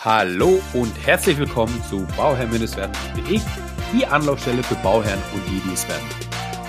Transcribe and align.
Hallo 0.00 0.62
und 0.74 0.94
herzlich 1.04 1.36
willkommen 1.38 1.82
zu 1.90 2.06
bauherr-werden.de, 2.16 3.40
die 3.92 4.06
Anlaufstelle 4.06 4.62
für 4.62 4.76
Bauherren 4.76 5.20
und 5.34 5.42
die, 5.48 5.58
die 5.58 5.74
es 5.74 5.88
werden. 5.88 6.06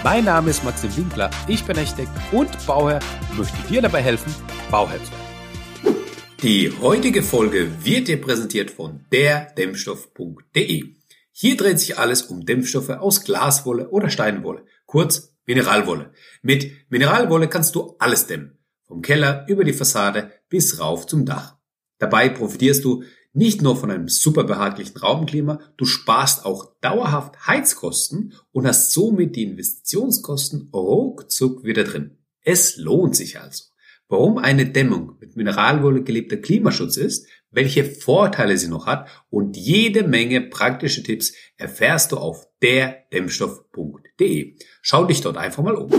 Mein 0.04 0.25
Name 0.25 0.50
ist 0.50 0.63
Maxim 0.63 0.98
Winkler, 0.98 1.29
ich 1.47 1.63
bin 1.63 1.78
Architekt 1.78 2.10
und 2.31 2.50
Bauherr 2.65 3.00
und 3.29 3.38
möchte 3.38 3.55
dir 3.70 3.84
dabei 3.84 4.02
helfen, 4.02 4.34
Bauherr 4.71 4.97
zu 5.04 5.12
werden. 5.12 6.04
Die 6.42 6.71
heutige 6.82 7.21
Folge 7.21 7.70
wird 7.84 8.07
dir 8.07 8.20
präsentiert 8.20 8.71
von 8.71 9.05
derdämmstoff.de. 9.11 10.96
Hier 11.32 11.55
dreht 11.55 11.80
sich 11.80 12.00
alles 12.00 12.23
um 12.23 12.48
Dämpfstoffe 12.48 12.89
aus 12.89 13.23
Glaswolle 13.23 13.89
oder 13.89 14.09
Steinwolle, 14.09 14.66
kurz 14.88 15.36
Mineralwolle. 15.46 16.14
Mit 16.41 16.71
Mineralwolle 16.89 17.48
kannst 17.48 17.75
du 17.75 17.96
alles 18.00 18.25
dämmen, 18.25 18.57
vom 18.88 19.04
Keller 19.04 19.46
über 19.48 19.64
die 19.64 19.73
Fassade 19.73 20.32
bis 20.50 20.80
rauf 20.80 21.05
zum 21.05 21.27
Dach. 21.27 21.59
Dabei 22.00 22.30
profitierst 22.30 22.83
du 22.86 23.04
nicht 23.33 23.61
nur 23.61 23.75
von 23.75 23.92
einem 23.92 24.07
super 24.07 24.43
behaglichen 24.43 24.97
Raumklima, 24.97 25.60
du 25.78 25.86
sparst 25.86 26.46
auch 26.46 26.74
dauerhaft 26.82 27.47
Heizkosten 27.47 28.33
und 28.52 28.65
hast 28.65 28.92
somit 28.92 29.36
die 29.36 29.43
Investitionskosten 29.43 30.69
ruckzuck 30.74 31.64
wieder 31.64 31.83
drin. 31.83 32.17
Es 32.42 32.78
lohnt 32.78 33.16
sich 33.16 33.39
also. 33.39 33.66
Warum 34.08 34.39
eine 34.39 34.66
Dämmung 34.66 35.17
mit 35.19 35.36
Mineralwolle 35.36 36.02
gelebter 36.02 36.38
Klimaschutz 36.38 36.97
ist, 36.97 37.28
welche 37.52 37.83
Vorteile 37.83 38.58
sie 38.58 38.67
noch 38.67 38.88
hat 38.88 39.08
und 39.30 39.55
jede 39.55 40.03
Menge 40.03 40.41
praktische 40.41 41.03
Tipps 41.03 41.33
erfährst 41.58 42.11
du 42.11 42.17
auf 42.17 42.47
derdämmstoff.de. 42.61 44.55
Schau 44.81 45.05
dich 45.05 45.22
dort 45.22 45.38
einfach 45.38 45.64
mal 45.64 45.75
um. 45.75 45.91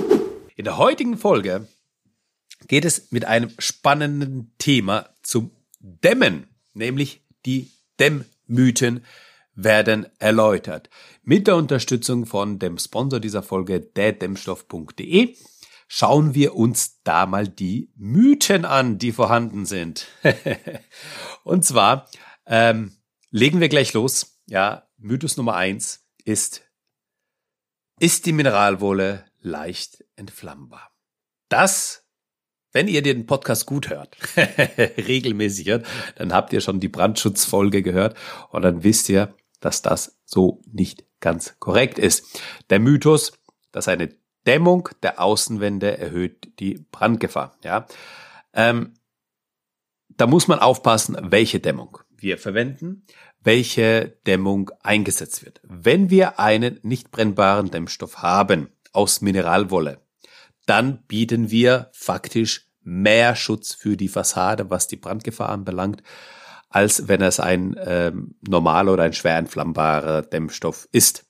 In 0.56 0.64
der 0.64 0.78
heutigen 0.78 1.16
Folge 1.16 1.68
geht 2.66 2.84
es 2.84 3.12
mit 3.12 3.24
einem 3.24 3.50
spannenden 3.58 4.52
Thema 4.58 5.10
zum 5.22 5.52
Dämmen, 5.78 6.49
nämlich 6.74 7.22
die 7.46 7.70
Dämmmythen 7.98 9.04
werden 9.54 10.06
erläutert. 10.18 10.90
Mit 11.22 11.46
der 11.46 11.56
Unterstützung 11.56 12.26
von 12.26 12.58
dem 12.58 12.78
Sponsor 12.78 13.20
dieser 13.20 13.42
Folge, 13.42 13.80
derdämmstoff.de, 13.80 15.36
schauen 15.88 16.34
wir 16.34 16.54
uns 16.54 17.02
da 17.02 17.26
mal 17.26 17.48
die 17.48 17.90
Mythen 17.96 18.64
an, 18.64 18.98
die 18.98 19.12
vorhanden 19.12 19.66
sind. 19.66 20.06
Und 21.44 21.64
zwar 21.64 22.08
ähm, 22.46 22.96
legen 23.30 23.60
wir 23.60 23.68
gleich 23.68 23.92
los. 23.92 24.40
Ja, 24.46 24.88
Mythos 24.98 25.36
Nummer 25.36 25.56
eins 25.56 26.06
ist, 26.24 26.62
ist 27.98 28.26
die 28.26 28.32
Mineralwolle 28.32 29.24
leicht 29.40 30.04
entflammbar? 30.16 30.90
Das 31.48 31.99
wenn 32.72 32.88
ihr 32.88 33.02
den 33.02 33.26
Podcast 33.26 33.66
gut 33.66 33.90
hört, 33.90 34.16
regelmäßig 34.36 35.68
hört, 35.68 35.86
dann 36.16 36.32
habt 36.32 36.52
ihr 36.52 36.60
schon 36.60 36.80
die 36.80 36.88
Brandschutzfolge 36.88 37.82
gehört 37.82 38.16
und 38.50 38.62
dann 38.62 38.84
wisst 38.84 39.08
ihr, 39.08 39.34
dass 39.60 39.82
das 39.82 40.18
so 40.24 40.62
nicht 40.72 41.04
ganz 41.20 41.56
korrekt 41.58 41.98
ist. 41.98 42.40
Der 42.70 42.80
Mythos, 42.80 43.32
dass 43.72 43.88
eine 43.88 44.10
Dämmung 44.46 44.88
der 45.02 45.20
Außenwände 45.20 45.98
erhöht 45.98 46.58
die 46.60 46.84
Brandgefahr. 46.90 47.56
Ja, 47.62 47.86
ähm, 48.54 48.94
da 50.08 50.26
muss 50.26 50.48
man 50.48 50.58
aufpassen, 50.58 51.16
welche 51.30 51.60
Dämmung 51.60 51.98
wir 52.16 52.38
verwenden, 52.38 53.04
welche 53.42 54.18
Dämmung 54.26 54.70
eingesetzt 54.82 55.44
wird. 55.44 55.60
Wenn 55.62 56.10
wir 56.10 56.38
einen 56.38 56.78
nicht 56.82 57.10
brennbaren 57.10 57.70
Dämmstoff 57.70 58.18
haben 58.18 58.68
aus 58.92 59.20
Mineralwolle, 59.20 60.00
dann 60.70 61.02
bieten 61.08 61.50
wir 61.50 61.90
faktisch 61.92 62.70
mehr 62.82 63.34
Schutz 63.34 63.74
für 63.74 63.96
die 63.96 64.06
Fassade, 64.06 64.70
was 64.70 64.86
die 64.86 64.96
Brandgefahr 64.96 65.48
anbelangt, 65.48 66.00
als 66.68 67.08
wenn 67.08 67.22
es 67.22 67.40
ein 67.40 67.74
ähm, 67.84 68.36
normaler 68.46 68.92
oder 68.92 69.02
ein 69.02 69.12
schwer 69.12 69.36
entflammbarer 69.36 70.22
Dämmstoff 70.22 70.88
ist. 70.92 71.26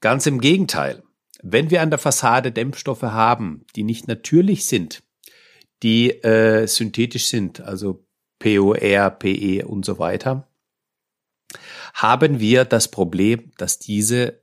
Ganz 0.00 0.26
im 0.26 0.40
Gegenteil, 0.40 1.04
wenn 1.40 1.70
wir 1.70 1.82
an 1.82 1.90
der 1.90 2.00
Fassade 2.00 2.50
Dämmstoffe 2.50 3.02
haben, 3.02 3.64
die 3.76 3.84
nicht 3.84 4.08
natürlich 4.08 4.66
sind, 4.66 5.04
die 5.84 6.10
äh, 6.10 6.66
synthetisch 6.66 7.26
sind, 7.26 7.60
also 7.60 8.04
POR, 8.40 9.10
PE 9.10 9.66
und 9.68 9.84
so 9.84 10.00
weiter, 10.00 10.48
haben 11.94 12.40
wir 12.40 12.64
das 12.64 12.90
Problem, 12.90 13.52
dass 13.56 13.78
diese 13.78 14.42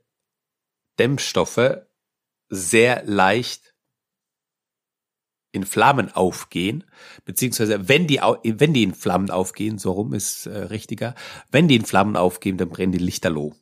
Dämmstoffe 0.98 1.82
sehr 2.54 3.02
leicht 3.04 3.74
in 5.52 5.64
Flammen 5.64 6.14
aufgehen, 6.14 6.84
beziehungsweise 7.24 7.88
wenn 7.88 8.06
die, 8.06 8.16
wenn 8.18 8.74
die 8.74 8.82
in 8.82 8.94
Flammen 8.94 9.30
aufgehen, 9.30 9.78
so 9.78 9.92
rum 9.92 10.12
ist 10.12 10.46
äh, 10.46 10.56
richtiger, 10.64 11.14
wenn 11.50 11.66
die 11.66 11.76
in 11.76 11.86
Flammen 11.86 12.16
aufgehen, 12.16 12.58
dann 12.58 12.68
brennen 12.68 12.92
die 12.92 12.98
Lichterloh. 12.98 13.54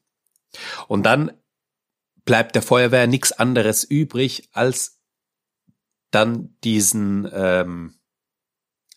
Und 0.89 1.05
dann 1.05 1.33
bleibt 2.25 2.56
der 2.56 2.62
Feuerwehr 2.62 3.06
nichts 3.06 3.33
anderes 3.33 3.84
übrig, 3.84 4.49
als 4.53 5.00
dann 6.11 6.56
diesen 6.65 7.29
ähm, 7.33 7.95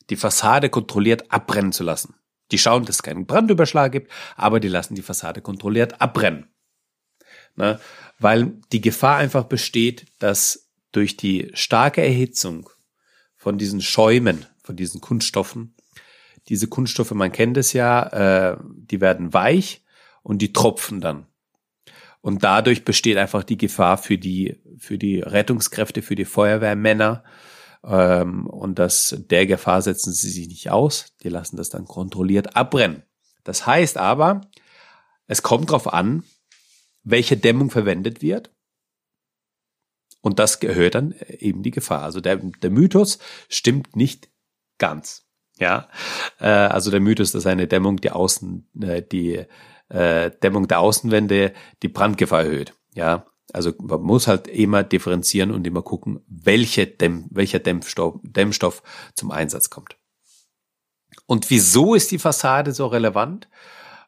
die 0.10 0.16
Fassade 0.16 0.70
kontrolliert 0.70 1.32
abbrennen 1.32 1.72
zu 1.72 1.84
lassen. 1.84 2.16
Die 2.52 2.58
schauen, 2.58 2.86
dass 2.86 2.98
es 2.98 3.04
keinen 3.04 3.28
Brandüberschlag 3.28 3.92
gibt, 3.92 4.12
aber 4.36 4.60
die 4.60 4.68
lassen 4.68 4.96
die 4.96 5.04
Fassade 5.04 5.42
kontrolliert 5.42 6.02
abbrennen. 6.02 6.53
Ne? 7.56 7.80
Weil 8.20 8.54
die 8.72 8.82
Gefahr 8.82 9.18
einfach 9.18 9.46
besteht, 9.46 10.06
dass 10.20 10.70
durch 10.92 11.18
die 11.18 11.52
starke 11.54 12.02
Erhitzung 12.02 12.70
von 13.36 13.58
diesen 13.58 13.82
Schäumen, 13.82 14.46
von 14.64 14.76
diesen 14.76 15.02
Kunststoffen, 15.02 15.76
diese 16.50 16.68
Kunststoffe, 16.68 17.12
man 17.12 17.32
kennt 17.32 17.58
es 17.58 17.74
ja, 17.74 18.52
äh, 18.52 18.58
die 18.62 19.02
werden 19.02 19.34
weich 19.34 19.84
und 20.24 20.42
die 20.42 20.54
tropfen 20.54 21.02
dann. 21.02 21.28
Und 22.22 22.44
dadurch 22.44 22.86
besteht 22.86 23.18
einfach 23.18 23.44
die 23.44 23.58
Gefahr 23.58 23.98
für 23.98 24.18
die, 24.18 24.62
für 24.78 24.98
die 24.98 25.20
Rettungskräfte, 25.20 26.02
für 26.02 26.16
die 26.16 26.26
Feuerwehrmänner. 26.26 27.24
Ähm, 27.84 28.48
und 28.48 28.80
das, 28.80 29.18
der 29.30 29.46
Gefahr 29.46 29.82
setzen 29.82 30.14
sie 30.14 30.30
sich 30.30 30.48
nicht 30.48 30.70
aus. 30.70 31.08
Die 31.24 31.30
lassen 31.30 31.58
das 31.58 31.70
dann 31.70 31.86
kontrolliert 31.86 32.56
abbrennen. 32.56 33.04
Das 33.44 33.68
heißt 33.68 33.98
aber, 33.98 34.42
es 35.28 35.44
kommt 35.44 35.70
darauf 35.70 35.92
an, 35.92 36.24
welche 37.04 37.38
Dämmung 37.38 37.70
verwendet 37.70 38.22
wird. 38.22 38.52
Und 40.22 40.40
das 40.40 40.60
gehört 40.60 40.96
dann 40.96 41.14
eben 41.28 41.64
die 41.64 41.72
Gefahr. 41.72 42.04
Also 42.04 42.22
der, 42.22 42.38
der 42.38 42.70
Mythos 42.70 43.20
stimmt 43.50 43.96
nicht 43.96 44.30
ganz. 44.78 45.26
Ja, 45.60 45.90
äh, 46.40 46.48
also 46.48 46.92
der 46.92 47.02
Mythos, 47.02 47.32
dass 47.32 47.46
eine 47.46 47.68
Dämmung 47.68 47.98
die 47.98 48.12
Außen, 48.12 48.68
äh, 48.82 49.02
die 49.02 49.46
äh, 49.90 50.32
Dämmung 50.42 50.68
der 50.68 50.80
Außenwände 50.80 51.54
die 51.84 51.88
Brandgefahr 51.90 52.44
erhöht. 52.44 52.74
Ja, 52.96 53.28
also 53.52 53.74
man 53.80 54.02
muss 54.02 54.28
halt 54.28 54.48
immer 54.48 54.84
differenzieren 54.84 55.52
und 55.52 55.68
immer 55.68 55.82
gucken, 55.82 56.22
welche 56.28 56.88
Dämm, 56.88 57.28
welcher 57.30 57.60
Dämpfstoff, 57.60 58.20
Dämmstoff 58.24 58.82
zum 59.16 59.32
Einsatz 59.32 59.70
kommt. 59.70 59.98
Und 61.26 61.50
wieso 61.50 61.96
ist 61.96 62.12
die 62.12 62.20
Fassade 62.20 62.72
so 62.72 62.88
relevant? 62.88 63.48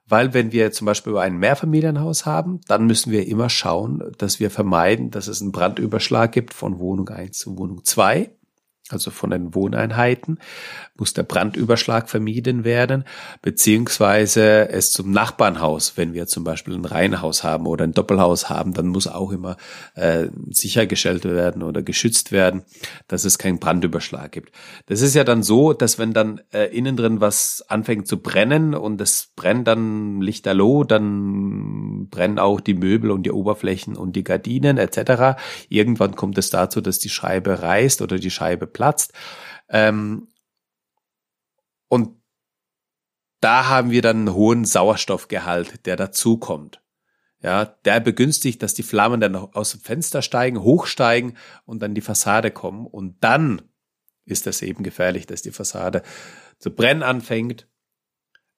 Weil 0.07 0.33
wenn 0.33 0.51
wir 0.51 0.71
zum 0.71 0.85
Beispiel 0.85 1.17
ein 1.17 1.37
Mehrfamilienhaus 1.37 2.25
haben, 2.25 2.61
dann 2.67 2.85
müssen 2.85 3.11
wir 3.11 3.27
immer 3.27 3.49
schauen, 3.49 4.03
dass 4.17 4.39
wir 4.39 4.51
vermeiden, 4.51 5.09
dass 5.09 5.27
es 5.27 5.41
einen 5.41 5.51
Brandüberschlag 5.51 6.31
gibt 6.31 6.53
von 6.53 6.77
Wohnung 6.77 7.09
1 7.09 7.37
zu 7.37 7.57
Wohnung 7.57 7.83
2 7.83 8.29
also 8.89 9.09
von 9.09 9.31
den 9.31 9.55
Wohneinheiten, 9.55 10.37
muss 10.95 11.13
der 11.13 11.23
Brandüberschlag 11.23 12.07
vermieden 12.07 12.63
werden, 12.63 13.03
beziehungsweise 13.41 14.69
es 14.69 14.91
zum 14.91 15.11
Nachbarnhaus, 15.11 15.97
wenn 15.97 16.13
wir 16.13 16.27
zum 16.27 16.43
Beispiel 16.43 16.75
ein 16.75 16.85
Reihenhaus 16.85 17.43
haben 17.43 17.65
oder 17.65 17.83
ein 17.83 17.93
Doppelhaus 17.93 18.47
haben, 18.47 18.73
dann 18.73 18.87
muss 18.87 19.07
auch 19.07 19.31
immer 19.31 19.57
äh, 19.95 20.27
sichergestellt 20.51 21.25
werden 21.25 21.63
oder 21.63 21.81
geschützt 21.81 22.31
werden, 22.31 22.61
dass 23.07 23.25
es 23.25 23.39
keinen 23.39 23.57
Brandüberschlag 23.57 24.31
gibt. 24.31 24.51
Das 24.85 25.01
ist 25.01 25.15
ja 25.15 25.23
dann 25.23 25.41
so, 25.41 25.73
dass 25.73 25.97
wenn 25.97 26.13
dann 26.13 26.41
äh, 26.53 26.65
innen 26.65 26.95
drin 26.95 27.21
was 27.21 27.65
anfängt 27.67 28.07
zu 28.07 28.21
brennen 28.21 28.75
und 28.75 29.01
es 29.01 29.31
brennt 29.35 29.67
dann 29.67 30.21
lichterloh, 30.21 30.83
dann 30.83 32.07
brennen 32.11 32.37
auch 32.37 32.61
die 32.61 32.75
Möbel 32.75 33.09
und 33.09 33.23
die 33.23 33.31
Oberflächen 33.31 33.95
und 33.95 34.15
die 34.15 34.23
Gardinen 34.23 34.77
etc. 34.77 35.39
Irgendwann 35.69 36.15
kommt 36.15 36.37
es 36.37 36.51
dazu, 36.51 36.81
dass 36.81 36.99
die 36.99 37.09
Scheibe 37.09 37.63
reißt 37.63 38.03
oder 38.03 38.19
die 38.19 38.29
Scheibe 38.29 38.67
platzt. 38.75 39.13
Ähm, 39.67 40.27
und 41.87 42.21
da 43.41 43.67
haben 43.67 43.89
wir 43.89 44.01
dann 44.01 44.27
einen 44.27 44.33
hohen 44.33 44.65
Sauerstoffgehalt, 44.65 45.85
der 45.87 45.95
dazukommt. 45.95 46.81
Ja, 47.41 47.65
der 47.65 47.99
begünstigt, 47.99 48.63
dass 48.63 48.73
die 48.73 48.83
Flammen 48.83 49.21
dann 49.21 49.35
aus 49.35 49.71
dem 49.71 49.81
Fenster 49.81 50.21
steigen, 50.21 50.61
hochsteigen 50.61 51.37
und 51.65 51.81
dann 51.81 51.93
die 51.93 52.01
Fassade 52.01 52.49
kommen. 52.51 52.87
Und 52.87 53.23
dann 53.23 53.61
ist 54.25 54.47
das 54.47 54.61
eben 54.61 54.83
gefährlich, 54.83 55.27
dass 55.27 55.41
die 55.41 55.51
Fassade 55.51 56.01
zu 56.57 56.71
brennen 56.71 57.03
anfängt 57.03 57.67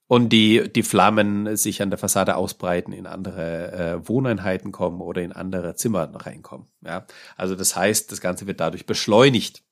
und 0.07 0.29
die, 0.29 0.71
die 0.71 0.83
Flammen 0.83 1.57
sich 1.57 1.81
an 1.81 1.89
der 1.89 1.99
Fassade 1.99 2.37
ausbreiten, 2.37 2.93
in 2.93 3.07
andere 3.07 3.71
äh, 3.73 4.07
Wohneinheiten 4.07 4.71
kommen 4.71 5.01
oder 5.01 5.21
in 5.21 5.33
andere 5.33 5.75
Zimmer 5.75 6.09
reinkommen. 6.13 6.67
Ja, 6.81 7.05
also 7.35 7.55
das 7.55 7.75
heißt, 7.75 8.11
das 8.11 8.21
Ganze 8.21 8.47
wird 8.47 8.61
dadurch 8.61 8.85
beschleunigt. 8.85 9.63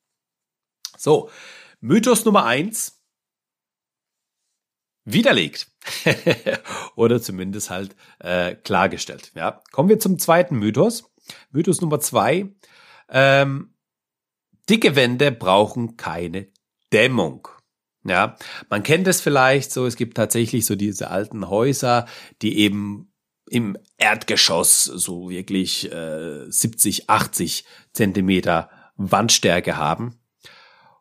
So, 1.05 1.29
Mythos 1.81 2.25
Nummer 2.25 2.45
eins. 2.45 2.99
widerlegt 5.03 5.67
oder 6.95 7.21
zumindest 7.21 7.69
halt 7.69 7.95
äh, 8.17 8.55
klargestellt. 8.55 9.31
Ja, 9.35 9.61
kommen 9.71 9.89
wir 9.89 9.99
zum 9.99 10.17
zweiten 10.17 10.57
Mythos. 10.57 11.03
Mythos 11.51 11.79
Nummer 11.79 11.99
zwei: 11.99 12.49
ähm, 13.07 13.75
Dicke 14.67 14.95
Wände 14.95 15.31
brauchen 15.31 15.95
keine 15.95 16.47
Dämmung. 16.91 17.49
Ja, 18.03 18.35
man 18.71 18.81
kennt 18.81 19.07
es 19.07 19.21
vielleicht 19.21 19.71
so. 19.71 19.85
Es 19.85 19.97
gibt 19.97 20.17
tatsächlich 20.17 20.65
so 20.65 20.75
diese 20.75 21.11
alten 21.11 21.49
Häuser, 21.49 22.07
die 22.41 22.57
eben 22.57 23.13
im 23.47 23.77
Erdgeschoss 23.97 24.85
so 24.85 25.29
wirklich 25.29 25.91
äh, 25.91 26.49
70, 26.49 27.11
80 27.11 27.63
Zentimeter 27.93 28.71
Wandstärke 28.95 29.77
haben. 29.77 30.19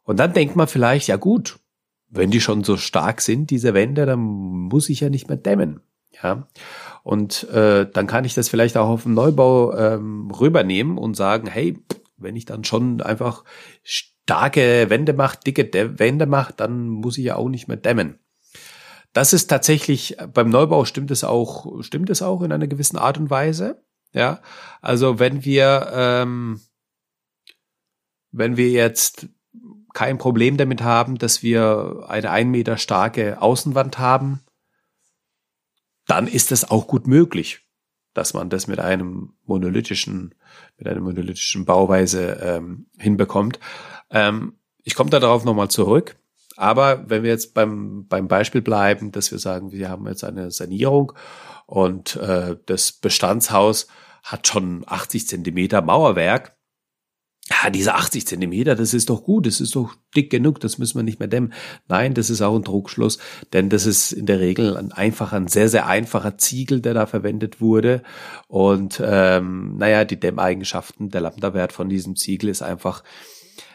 Und 0.04 0.18
dann 0.18 0.32
denkt 0.32 0.54
man 0.56 0.68
vielleicht, 0.68 1.08
ja 1.08 1.16
gut, 1.16 1.58
wenn 2.08 2.30
die 2.30 2.40
schon 2.40 2.62
so 2.62 2.76
stark 2.76 3.20
sind, 3.20 3.50
diese 3.50 3.74
Wände, 3.74 4.06
dann 4.06 4.20
muss 4.20 4.88
ich 4.88 5.00
ja 5.00 5.10
nicht 5.10 5.28
mehr 5.28 5.36
dämmen. 5.36 5.80
Ja. 6.22 6.46
Und 7.02 7.48
äh, 7.50 7.90
dann 7.90 8.06
kann 8.06 8.24
ich 8.24 8.34
das 8.34 8.48
vielleicht 8.48 8.76
auch 8.76 8.88
auf 8.88 9.02
den 9.02 9.14
Neubau 9.14 9.74
ähm, 9.76 10.30
rübernehmen 10.30 10.96
und 10.96 11.16
sagen, 11.16 11.48
hey, 11.48 11.78
wenn 12.16 12.36
ich 12.36 12.44
dann 12.44 12.64
schon 12.64 13.00
einfach 13.00 13.44
starke 13.82 14.88
Wände 14.88 15.12
mache, 15.12 15.38
dicke 15.44 15.64
Dä 15.64 15.98
Wände 15.98 16.26
mache, 16.26 16.54
dann 16.56 16.88
muss 16.88 17.18
ich 17.18 17.24
ja 17.24 17.36
auch 17.36 17.48
nicht 17.48 17.68
mehr 17.68 17.76
dämmen. 17.76 18.18
Das 19.12 19.32
ist 19.32 19.48
tatsächlich 19.48 20.16
beim 20.32 20.50
Neubau 20.50 20.84
stimmt 20.84 21.10
es 21.10 21.24
auch, 21.24 21.82
stimmt 21.82 22.10
es 22.10 22.22
auch 22.22 22.42
in 22.42 22.52
einer 22.52 22.66
gewissen 22.66 22.96
Art 22.96 23.18
und 23.18 23.30
Weise. 23.30 23.82
Ja, 24.12 24.40
also 24.80 25.18
wenn 25.18 25.44
wir 25.44 25.88
ähm, 25.92 26.60
wenn 28.30 28.56
wir 28.56 28.70
jetzt 28.70 29.28
kein 29.94 30.18
Problem 30.18 30.58
damit 30.58 30.82
haben, 30.82 31.16
dass 31.16 31.42
wir 31.42 32.04
eine 32.08 32.30
ein 32.30 32.50
Meter 32.50 32.76
starke 32.76 33.40
Außenwand 33.40 33.98
haben, 33.98 34.40
dann 36.06 36.26
ist 36.26 36.52
es 36.52 36.70
auch 36.70 36.86
gut 36.86 37.06
möglich, 37.06 37.60
dass 38.12 38.34
man 38.34 38.50
das 38.50 38.66
mit 38.66 38.80
einem 38.80 39.32
monolithischen, 39.46 40.34
mit 40.76 40.86
einer 40.86 41.00
monolithischen 41.00 41.64
Bauweise 41.64 42.40
ähm, 42.42 42.86
hinbekommt. 42.98 43.58
Ähm, 44.10 44.58
ich 44.82 44.94
komme 44.94 45.10
darauf 45.10 45.44
nochmal 45.44 45.70
zurück. 45.70 46.16
Aber 46.56 47.08
wenn 47.08 47.22
wir 47.22 47.30
jetzt 47.30 47.54
beim, 47.54 48.06
beim 48.06 48.28
Beispiel 48.28 48.62
bleiben, 48.62 49.10
dass 49.10 49.32
wir 49.32 49.38
sagen, 49.38 49.72
wir 49.72 49.88
haben 49.88 50.06
jetzt 50.06 50.22
eine 50.22 50.50
Sanierung 50.50 51.12
und 51.66 52.16
äh, 52.16 52.56
das 52.66 52.92
Bestandshaus 52.92 53.88
hat 54.22 54.46
schon 54.46 54.84
80 54.86 55.26
Zentimeter 55.26 55.82
Mauerwerk, 55.82 56.53
ja, 57.50 57.68
diese 57.68 57.94
80 57.94 58.26
Zentimeter, 58.26 58.74
das 58.74 58.94
ist 58.94 59.10
doch 59.10 59.22
gut, 59.22 59.46
das 59.46 59.60
ist 59.60 59.76
doch 59.76 59.94
dick 60.16 60.30
genug, 60.30 60.60
das 60.60 60.78
müssen 60.78 60.98
wir 60.98 61.02
nicht 61.02 61.18
mehr 61.18 61.28
dämmen. 61.28 61.52
Nein, 61.88 62.14
das 62.14 62.30
ist 62.30 62.40
auch 62.40 62.56
ein 62.56 62.62
Druckschluss, 62.62 63.18
denn 63.52 63.68
das 63.68 63.84
ist 63.84 64.12
in 64.12 64.24
der 64.24 64.40
Regel 64.40 64.78
ein 64.78 64.92
einfacher, 64.92 65.36
ein 65.36 65.48
sehr, 65.48 65.68
sehr 65.68 65.86
einfacher 65.86 66.38
Ziegel, 66.38 66.80
der 66.80 66.94
da 66.94 67.04
verwendet 67.04 67.60
wurde. 67.60 68.02
Und 68.48 69.00
ähm, 69.04 69.76
naja, 69.76 70.06
die 70.06 70.18
Dämmeigenschaften, 70.18 71.10
der 71.10 71.20
Lambda-Wert 71.20 71.72
von 71.72 71.90
diesem 71.90 72.16
Ziegel 72.16 72.48
ist 72.48 72.62
einfach 72.62 73.04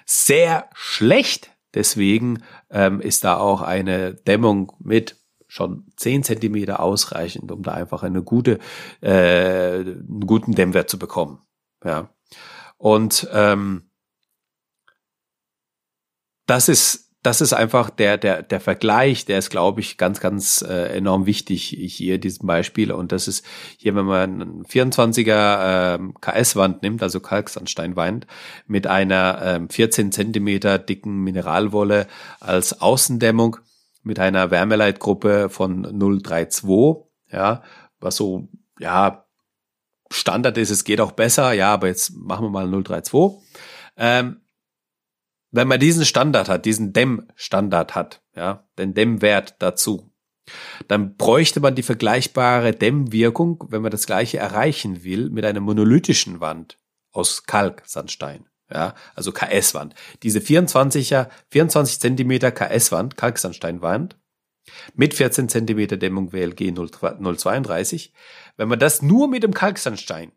sehr 0.04 0.68
schlecht. 0.74 1.51
Deswegen 1.75 2.42
ähm, 2.72 3.00
ist 3.00 3.24
da 3.24 3.38
auch 3.38 3.62
eine 3.62 4.15
Dämmung 4.15 4.72
mit 4.80 5.15
schon 5.48 5.86
10 5.98 6.24
Zentimeter 6.24 6.80
ausreichend, 6.80 7.51
um 7.51 7.62
da 7.62 7.74
einfach 7.74 8.01
eine 8.01 8.24
gute, 8.24 8.57
äh, 9.01 9.80
einen 9.80 10.25
guten 10.25 10.54
Dämmwert 10.54 10.89
zu 10.89 10.98
bekommen. 10.98 11.44
Ja. 11.83 12.10
Und 12.79 13.27
ähm, 13.33 13.91
das 16.47 16.69
ist 16.69 17.09
das 17.21 17.41
ist 17.41 17.51
einfach 17.51 17.89
der 17.89 18.17
der 18.17 18.41
der 18.41 18.61
Vergleich, 18.61 19.25
der 19.25 19.37
ist 19.37 19.49
glaube 19.49 19.81
ich 19.81 19.97
ganz 19.97 20.21
ganz 20.21 20.61
äh, 20.61 20.95
enorm 20.95 21.25
wichtig 21.25 21.67
hier 21.67 22.17
diesem 22.19 22.47
Beispiel. 22.47 22.93
Und 22.93 23.11
das 23.11 23.27
ist 23.27 23.45
hier 23.77 23.95
wenn 23.95 24.05
man 24.05 24.41
einen 24.41 24.63
24er 24.63 25.95
äh, 25.95 26.13
KS-Wand 26.21 26.81
nimmt, 26.81 27.03
also 27.03 27.19
Kalksandsteinwand 27.19 28.25
mit 28.65 28.87
einer 28.87 29.41
äh, 29.41 29.67
14 29.69 30.13
Zentimeter 30.13 30.79
dicken 30.79 31.21
Mineralwolle 31.21 32.07
als 32.39 32.81
Außendämmung 32.81 33.57
mit 34.03 34.19
einer 34.19 34.51
Wärmeleitgruppe 34.51 35.49
von 35.49 35.83
032, 35.83 37.03
ja, 37.29 37.61
was 37.99 38.15
so 38.15 38.47
ja 38.79 39.25
Standard 40.11 40.57
ist, 40.57 40.69
es 40.69 40.83
geht 40.83 41.01
auch 41.01 41.11
besser, 41.11 41.53
ja, 41.53 41.73
aber 41.73 41.88
jetzt 41.88 42.15
machen 42.15 42.45
wir 42.45 42.50
mal 42.50 42.67
032. 42.67 43.41
Ähm, 43.97 44.41
wenn 45.51 45.67
man 45.67 45.79
diesen 45.79 46.06
Standard 46.06 46.50
hat, 46.50 46.65
diesen 46.65 46.94
Dämm-Standard 46.94 47.95
hat, 47.95 48.21
ja, 48.35 48.67
den 48.77 48.94
Dämmwert 48.94 49.56
dazu, 49.59 50.11
dann 50.88 51.15
bräuchte 51.15 51.59
man 51.59 51.75
die 51.75 51.83
vergleichbare 51.83 52.71
Dämmwirkung, 52.73 53.63
wenn 53.69 53.81
man 53.81 53.91
das 53.91 54.06
gleiche 54.06 54.38
erreichen 54.38 55.03
will, 55.03 55.29
mit 55.29 55.45
einer 55.45 55.59
monolithischen 55.59 56.39
Wand 56.39 56.79
aus 57.12 57.44
Kalksandstein. 57.44 58.45
Ja, 58.71 58.94
also 59.15 59.31
KS-Wand. 59.31 59.95
Diese 60.21 60.39
24er, 60.39 61.29
24 61.50 62.00
Zentimeter 62.00 62.51
KS-Wand, 62.51 63.17
Kalksandsteinwand, 63.17 64.15
mit 64.94 65.15
14 65.15 65.50
Zentimeter 65.50 65.97
Dämmung 65.97 66.31
WLG 66.31 66.71
032. 66.71 68.13
Wenn 68.59 68.67
man 68.67 68.77
das 68.79 69.01
nur 69.01 69.29
mit 69.29 69.44
dem 69.44 69.53
Kalksandstein 69.53 70.33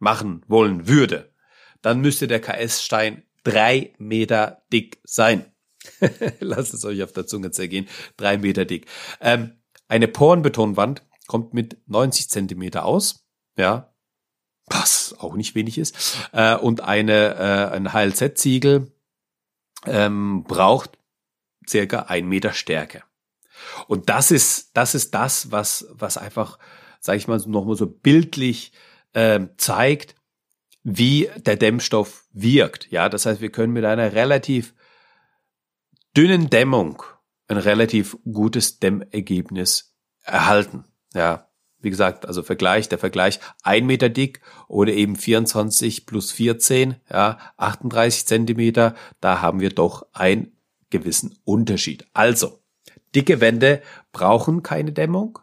machen 0.00 0.42
wollen 0.48 0.88
würde, 0.88 1.32
dann 1.80 2.00
müsste 2.00 2.26
der 2.26 2.40
KS-Stein 2.40 3.22
drei 3.44 3.94
Meter 3.98 4.64
dick 4.72 5.00
sein. 5.04 5.46
Lasst 6.40 6.74
es 6.74 6.84
euch 6.84 7.04
auf 7.04 7.12
der 7.12 7.28
Zunge 7.28 7.52
zergehen. 7.52 7.86
Drei 8.16 8.36
Meter 8.36 8.64
dick. 8.64 8.86
Ähm, 9.20 9.52
eine 9.86 10.08
Porenbetonwand 10.08 11.06
kommt 11.28 11.54
mit 11.54 11.78
90 11.86 12.28
Zentimeter 12.30 12.84
aus. 12.84 13.24
Ja, 13.56 13.94
was 14.66 15.14
auch 15.20 15.36
nicht 15.36 15.54
wenig 15.54 15.78
ist. 15.78 16.18
Äh, 16.32 16.56
und 16.56 16.80
eine, 16.80 17.36
äh, 17.36 17.76
ein 17.76 17.92
HLZ-Ziegel 17.92 18.90
ähm, 19.86 20.42
braucht 20.48 20.98
circa 21.64 22.06
ein 22.08 22.26
Meter 22.26 22.54
Stärke. 22.54 23.04
Und 23.86 24.08
das 24.08 24.32
ist, 24.32 24.76
das 24.76 24.96
ist 24.96 25.14
das, 25.14 25.52
was, 25.52 25.86
was 25.92 26.16
einfach, 26.16 26.58
sage 27.00 27.18
ich 27.18 27.28
mal, 27.28 27.40
nochmal 27.46 27.76
so 27.76 27.86
bildlich 27.86 28.72
äh, 29.12 29.40
zeigt, 29.56 30.14
wie 30.82 31.28
der 31.36 31.56
Dämmstoff 31.56 32.26
wirkt. 32.32 32.90
Ja, 32.90 33.08
das 33.08 33.26
heißt, 33.26 33.40
wir 33.40 33.50
können 33.50 33.72
mit 33.72 33.84
einer 33.84 34.12
relativ 34.12 34.74
dünnen 36.16 36.50
Dämmung 36.50 37.02
ein 37.48 37.56
relativ 37.56 38.16
gutes 38.30 38.78
Dämmergebnis 38.78 39.96
erhalten. 40.22 40.84
Ja, 41.14 41.50
wie 41.80 41.90
gesagt, 41.90 42.26
also 42.26 42.42
Vergleich, 42.42 42.88
der 42.88 42.98
Vergleich 42.98 43.40
ein 43.62 43.86
Meter 43.86 44.08
dick 44.08 44.40
oder 44.68 44.92
eben 44.92 45.16
24 45.16 46.06
plus 46.06 46.30
14, 46.30 46.96
ja, 47.10 47.38
38 47.56 48.26
Zentimeter, 48.26 48.94
da 49.20 49.40
haben 49.40 49.60
wir 49.60 49.70
doch 49.70 50.06
einen 50.12 50.56
gewissen 50.90 51.38
Unterschied. 51.44 52.06
Also, 52.12 52.60
Dicke 53.14 53.40
Wände 53.40 53.82
brauchen 54.12 54.62
keine 54.62 54.92
Dämmung, 54.92 55.38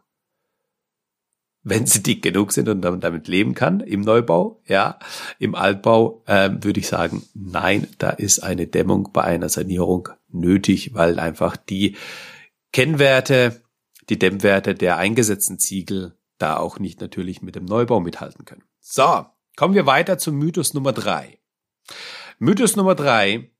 wenn 1.69 1.85
sie 1.85 2.01
dick 2.01 2.21
genug 2.21 2.53
sind 2.53 2.69
und 2.69 2.81
man 2.81 3.01
damit 3.01 3.27
leben 3.27 3.53
kann 3.53 3.81
im 3.81 4.01
Neubau. 4.01 4.61
Ja, 4.67 4.99
im 5.37 5.53
Altbau 5.53 6.23
ähm, 6.27 6.63
würde 6.63 6.79
ich 6.79 6.87
sagen, 6.87 7.23
nein, 7.33 7.87
da 7.97 8.09
ist 8.09 8.39
eine 8.39 8.67
Dämmung 8.67 9.09
bei 9.11 9.23
einer 9.23 9.49
Sanierung 9.49 10.09
nötig, 10.29 10.93
weil 10.93 11.19
einfach 11.19 11.57
die 11.57 11.97
Kennwerte, 12.71 13.61
die 14.09 14.17
Dämmwerte 14.17 14.75
der 14.75 14.97
eingesetzten 14.97 15.59
Ziegel 15.59 16.17
da 16.37 16.57
auch 16.57 16.79
nicht 16.79 17.01
natürlich 17.01 17.41
mit 17.41 17.55
dem 17.55 17.65
Neubau 17.65 17.99
mithalten 17.99 18.45
können. 18.45 18.63
So, 18.79 19.25
kommen 19.55 19.73
wir 19.73 19.85
weiter 19.85 20.17
zum 20.17 20.35
Mythos 20.35 20.73
Nummer 20.73 20.93
drei. 20.93 21.39
Mythos 22.39 22.75
Nummer 22.75 22.95
drei, 22.95 23.51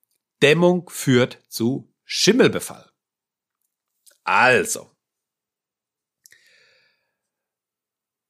Dämmung 0.42 0.90
führt 0.90 1.40
zu 1.50 1.92
Schimmelbefall. 2.06 2.90
Also, 4.24 4.92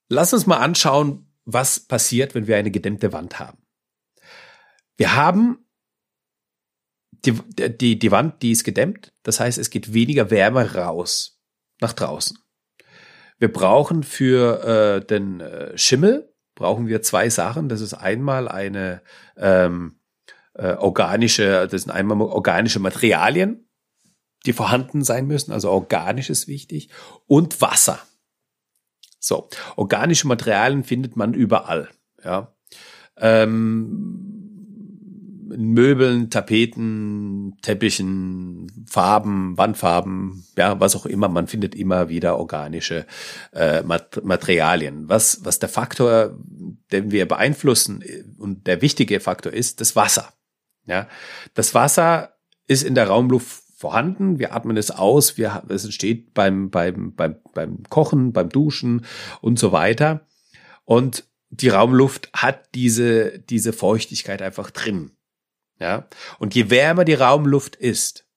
lass 0.10 0.34
uns 0.34 0.46
mal 0.46 0.58
anschauen, 0.58 1.32
was 1.46 1.80
passiert, 1.80 2.36
wenn 2.36 2.48
wir 2.48 2.58
eine 2.58 2.72
gedämmte 2.72 3.14
Wand 3.14 3.40
haben. 3.40 3.58
Wir 4.98 5.16
haben 5.16 5.66
die, 7.12 7.34
die, 7.78 8.00
die 8.00 8.12
Wand, 8.12 8.42
die 8.42 8.52
ist 8.52 8.64
gedämmt. 8.64 9.14
Das 9.24 9.40
heißt, 9.40 9.58
es 9.58 9.70
geht 9.70 9.94
weniger 9.94 10.30
Wärme 10.30 10.76
raus 10.76 11.40
nach 11.80 11.94
draußen. 11.94 12.38
Wir 13.40 13.52
brauchen 13.52 14.04
für 14.04 14.64
äh, 14.64 15.06
den 15.06 15.42
äh, 15.42 15.78
Schimmel 15.78 16.34
brauchen 16.56 16.88
wir 16.88 17.02
zwei 17.02 17.30
Sachen. 17.30 17.70
Das 17.70 17.82
ist 17.82 17.94
einmal 17.94 18.48
eine 18.48 19.02
ähm, 19.38 20.00
äh, 20.56 20.74
organische, 20.74 21.68
das 21.68 21.84
sind 21.84 21.92
einmal 21.92 22.20
organische 22.20 22.80
Materialien, 22.80 23.70
die 24.46 24.54
vorhanden 24.54 25.04
sein 25.04 25.28
müssen, 25.28 25.52
also 25.52 25.70
organisch 25.70 26.30
ist 26.30 26.48
wichtig, 26.48 26.90
und 27.28 27.62
Wasser. 27.62 28.00
So, 29.20 29.50
organische 29.76 30.28
Materialien 30.28 30.84
findet 30.84 31.16
man 31.16 31.34
überall. 31.34 31.90
Ja. 32.24 32.54
Ähm, 33.18 34.38
Möbeln, 35.50 36.30
Tapeten, 36.30 37.58
Teppichen, 37.62 38.86
Farben, 38.88 39.58
Wandfarben, 39.58 40.46
ja, 40.58 40.80
was 40.80 40.96
auch 40.96 41.06
immer. 41.06 41.30
Man 41.30 41.48
findet 41.48 41.74
immer 41.74 42.10
wieder 42.10 42.38
organische 42.38 43.06
äh, 43.54 43.82
Materialien. 43.84 45.10
Was, 45.10 45.46
was 45.46 45.60
der 45.60 45.70
Faktor, 45.70 46.38
den 46.92 47.12
wir 47.12 47.28
beeinflussen 47.28 48.04
und 48.38 48.68
der 48.68 48.82
wichtige 48.82 49.20
Faktor 49.20 49.54
ist, 49.54 49.82
das 49.82 49.96
Wasser. 49.96 50.34
Ja, 50.86 51.08
das 51.54 51.74
Wasser 51.74 52.34
ist 52.68 52.84
in 52.84 52.96
der 52.96 53.08
Raumluft 53.08 53.64
vorhanden. 53.78 54.40
Wir 54.40 54.56
atmen 54.56 54.76
es 54.76 54.90
aus. 54.90 55.38
Wir, 55.38 55.64
es 55.70 55.86
entsteht 55.86 56.34
beim, 56.34 56.72
beim, 56.72 57.14
beim, 57.14 57.38
beim 57.54 57.84
Kochen, 57.90 58.34
beim 58.34 58.50
Duschen 58.50 59.06
und 59.40 59.60
so 59.60 59.72
weiter. 59.72 60.26
Und 60.84 61.26
die 61.52 61.70
Raumluft 61.70 62.32
hat 62.34 62.74
diese, 62.74 63.38
diese 63.38 63.74
Feuchtigkeit 63.74 64.42
einfach 64.42 64.72
drin. 64.72 65.12
Ja. 65.80 66.08
Und 66.40 66.56
je 66.56 66.72
wärmer 66.72 67.06
die 67.06 67.14
Raumluft 67.14 67.76
ist, 67.76 68.28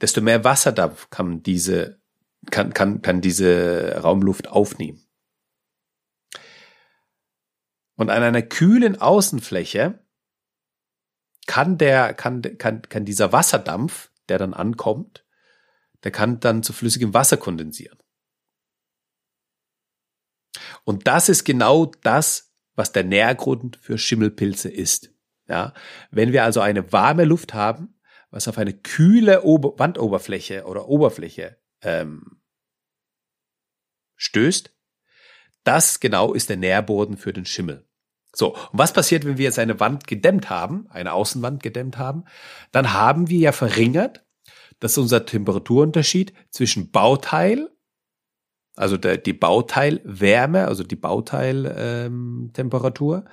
desto 0.00 0.22
mehr 0.22 0.42
Wasserdampf 0.42 1.10
kann 1.10 1.42
diese, 1.42 2.00
kann, 2.50 2.72
kann, 2.72 3.02
kann 3.02 3.20
diese 3.20 4.00
Raumluft 4.02 4.48
aufnehmen. 4.48 5.02
Und 7.96 8.08
an 8.08 8.22
einer 8.22 8.42
kühlen 8.42 8.98
Außenfläche 8.98 9.98
kann 11.46 11.76
der, 11.76 12.14
kann, 12.14 12.40
kann, 12.56 12.80
kann 12.82 13.04
dieser 13.04 13.32
Wasserdampf, 13.32 14.10
der 14.28 14.38
dann 14.38 14.54
ankommt, 14.54 15.24
der 16.04 16.12
kann 16.12 16.40
dann 16.40 16.62
zu 16.62 16.72
flüssigem 16.72 17.14
Wasser 17.14 17.36
kondensieren. 17.36 17.98
Und 20.84 21.06
das 21.06 21.28
ist 21.28 21.44
genau 21.44 21.86
das, 22.02 22.54
was 22.74 22.92
der 22.92 23.04
Nährgrund 23.04 23.76
für 23.76 23.98
Schimmelpilze 23.98 24.70
ist. 24.70 25.10
Ja, 25.48 25.74
wenn 26.10 26.32
wir 26.32 26.44
also 26.44 26.60
eine 26.60 26.92
warme 26.92 27.24
Luft 27.24 27.54
haben, 27.54 27.98
was 28.30 28.48
auf 28.48 28.58
eine 28.58 28.74
kühle 28.74 29.42
Ober 29.42 29.78
Wandoberfläche 29.78 30.64
oder 30.64 30.88
Oberfläche 30.88 31.56
ähm, 31.82 32.40
stößt, 34.16 34.74
das 35.62 36.00
genau 36.00 36.34
ist 36.34 36.48
der 36.48 36.56
Nährboden 36.56 37.16
für 37.16 37.32
den 37.32 37.44
Schimmel. 37.44 37.86
So, 38.36 38.54
und 38.54 38.68
was 38.72 38.92
passiert, 38.92 39.24
wenn 39.24 39.38
wir 39.38 39.44
jetzt 39.44 39.58
eine 39.58 39.80
Wand 39.80 40.06
gedämmt 40.06 40.50
haben, 40.50 40.86
eine 40.90 41.14
Außenwand 41.14 41.62
gedämmt 41.62 41.96
haben? 41.96 42.24
Dann 42.70 42.92
haben 42.92 43.30
wir 43.30 43.38
ja 43.38 43.52
verringert, 43.52 44.26
dass 44.78 44.98
unser 44.98 45.24
Temperaturunterschied 45.24 46.34
zwischen 46.50 46.90
Bauteil, 46.90 47.70
also 48.74 48.98
der, 48.98 49.16
die 49.16 49.32
Bauteilwärme, 49.32 50.68
also 50.68 50.84
die 50.84 50.96
Bauteiltemperatur 50.96 53.16
ähm, 53.16 53.24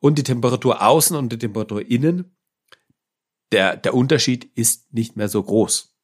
und 0.00 0.18
die 0.18 0.24
Temperatur 0.24 0.84
außen 0.84 1.16
und 1.16 1.32
die 1.32 1.38
Temperatur 1.38 1.88
innen, 1.88 2.36
der, 3.52 3.76
der 3.76 3.94
Unterschied 3.94 4.50
ist 4.56 4.92
nicht 4.92 5.16
mehr 5.16 5.28
so 5.28 5.40
groß. 5.40 5.94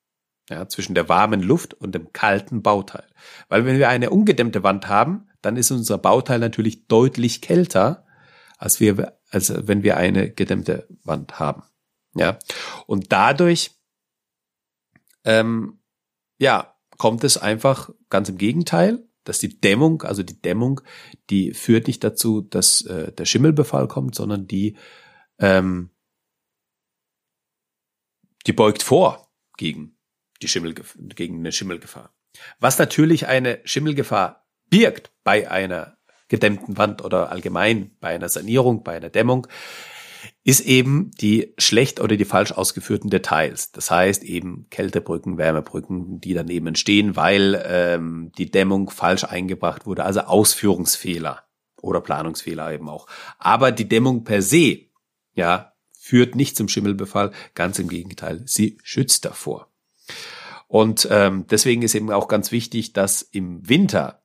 Ja, 0.48 0.68
zwischen 0.68 0.94
der 0.94 1.08
warmen 1.08 1.42
Luft 1.42 1.74
und 1.74 1.92
dem 1.94 2.12
kalten 2.12 2.62
Bauteil. 2.62 3.06
Weil 3.48 3.64
wenn 3.64 3.78
wir 3.78 3.88
eine 3.88 4.10
ungedämmte 4.10 4.62
Wand 4.62 4.86
haben, 4.88 5.26
dann 5.40 5.56
ist 5.56 5.72
unser 5.72 5.98
Bauteil 5.98 6.38
natürlich 6.38 6.86
deutlich 6.86 7.40
kälter, 7.40 8.03
als 8.64 8.80
wir, 8.80 9.18
als 9.30 9.52
wenn 9.68 9.82
wir 9.82 9.96
eine 9.96 10.30
gedämmte 10.30 10.88
Wand 11.04 11.38
haben. 11.38 11.62
Ja, 12.14 12.38
und 12.86 13.12
dadurch, 13.12 13.72
ähm, 15.24 15.80
ja, 16.38 16.76
kommt 16.96 17.24
es 17.24 17.36
einfach 17.36 17.90
ganz 18.08 18.28
im 18.28 18.38
Gegenteil 18.38 19.04
dass 19.24 19.38
die 19.38 19.60
Dämmung, 19.60 20.02
also 20.02 20.22
die 20.22 20.40
Dämmung, 20.40 20.80
die 21.30 21.52
führt 21.54 21.86
nicht 21.86 22.04
dazu, 22.04 22.42
dass 22.42 22.82
äh, 22.82 23.12
der 23.12 23.24
Schimmelbefall 23.24 23.88
kommt, 23.88 24.14
sondern 24.14 24.46
die, 24.46 24.76
ähm, 25.38 25.90
die 28.46 28.52
beugt 28.52 28.82
vor 28.82 29.32
gegen 29.56 29.96
die 30.42 30.48
Schimmel, 30.48 30.74
gegen 30.74 31.38
eine 31.38 31.52
Schimmelgefahr. 31.52 32.14
Was 32.58 32.78
natürlich 32.78 33.26
eine 33.26 33.60
Schimmelgefahr 33.64 34.46
birgt 34.68 35.12
bei 35.24 35.50
einer 35.50 35.93
gedämmten 36.34 36.76
Wand 36.76 37.04
oder 37.04 37.30
allgemein 37.30 37.92
bei 38.00 38.08
einer 38.08 38.28
Sanierung, 38.28 38.82
bei 38.82 38.96
einer 38.96 39.08
Dämmung, 39.08 39.46
ist 40.42 40.60
eben 40.60 41.12
die 41.20 41.54
schlecht 41.58 42.00
oder 42.00 42.16
die 42.16 42.24
falsch 42.24 42.50
ausgeführten 42.50 43.08
Details. 43.08 43.70
Das 43.70 43.90
heißt 43.90 44.24
eben 44.24 44.66
Kältebrücken, 44.70 45.38
Wärmebrücken, 45.38 46.20
die 46.20 46.34
dann 46.34 46.48
eben 46.48 46.66
entstehen, 46.66 47.14
weil 47.14 47.64
ähm, 47.66 48.32
die 48.36 48.50
Dämmung 48.50 48.90
falsch 48.90 49.24
eingebracht 49.24 49.86
wurde, 49.86 50.04
also 50.04 50.20
Ausführungsfehler 50.20 51.44
oder 51.80 52.00
Planungsfehler 52.00 52.72
eben 52.72 52.88
auch. 52.88 53.06
Aber 53.38 53.70
die 53.70 53.88
Dämmung 53.88 54.24
per 54.24 54.42
se, 54.42 54.86
ja, 55.34 55.72
führt 55.92 56.34
nicht 56.34 56.56
zum 56.56 56.68
Schimmelbefall, 56.68 57.30
ganz 57.54 57.78
im 57.78 57.88
Gegenteil, 57.88 58.42
sie 58.44 58.78
schützt 58.82 59.24
davor. 59.24 59.68
Und 60.66 61.06
ähm, 61.10 61.46
deswegen 61.48 61.82
ist 61.82 61.94
eben 61.94 62.10
auch 62.10 62.26
ganz 62.26 62.50
wichtig, 62.50 62.92
dass 62.92 63.22
im 63.22 63.68
Winter 63.68 64.23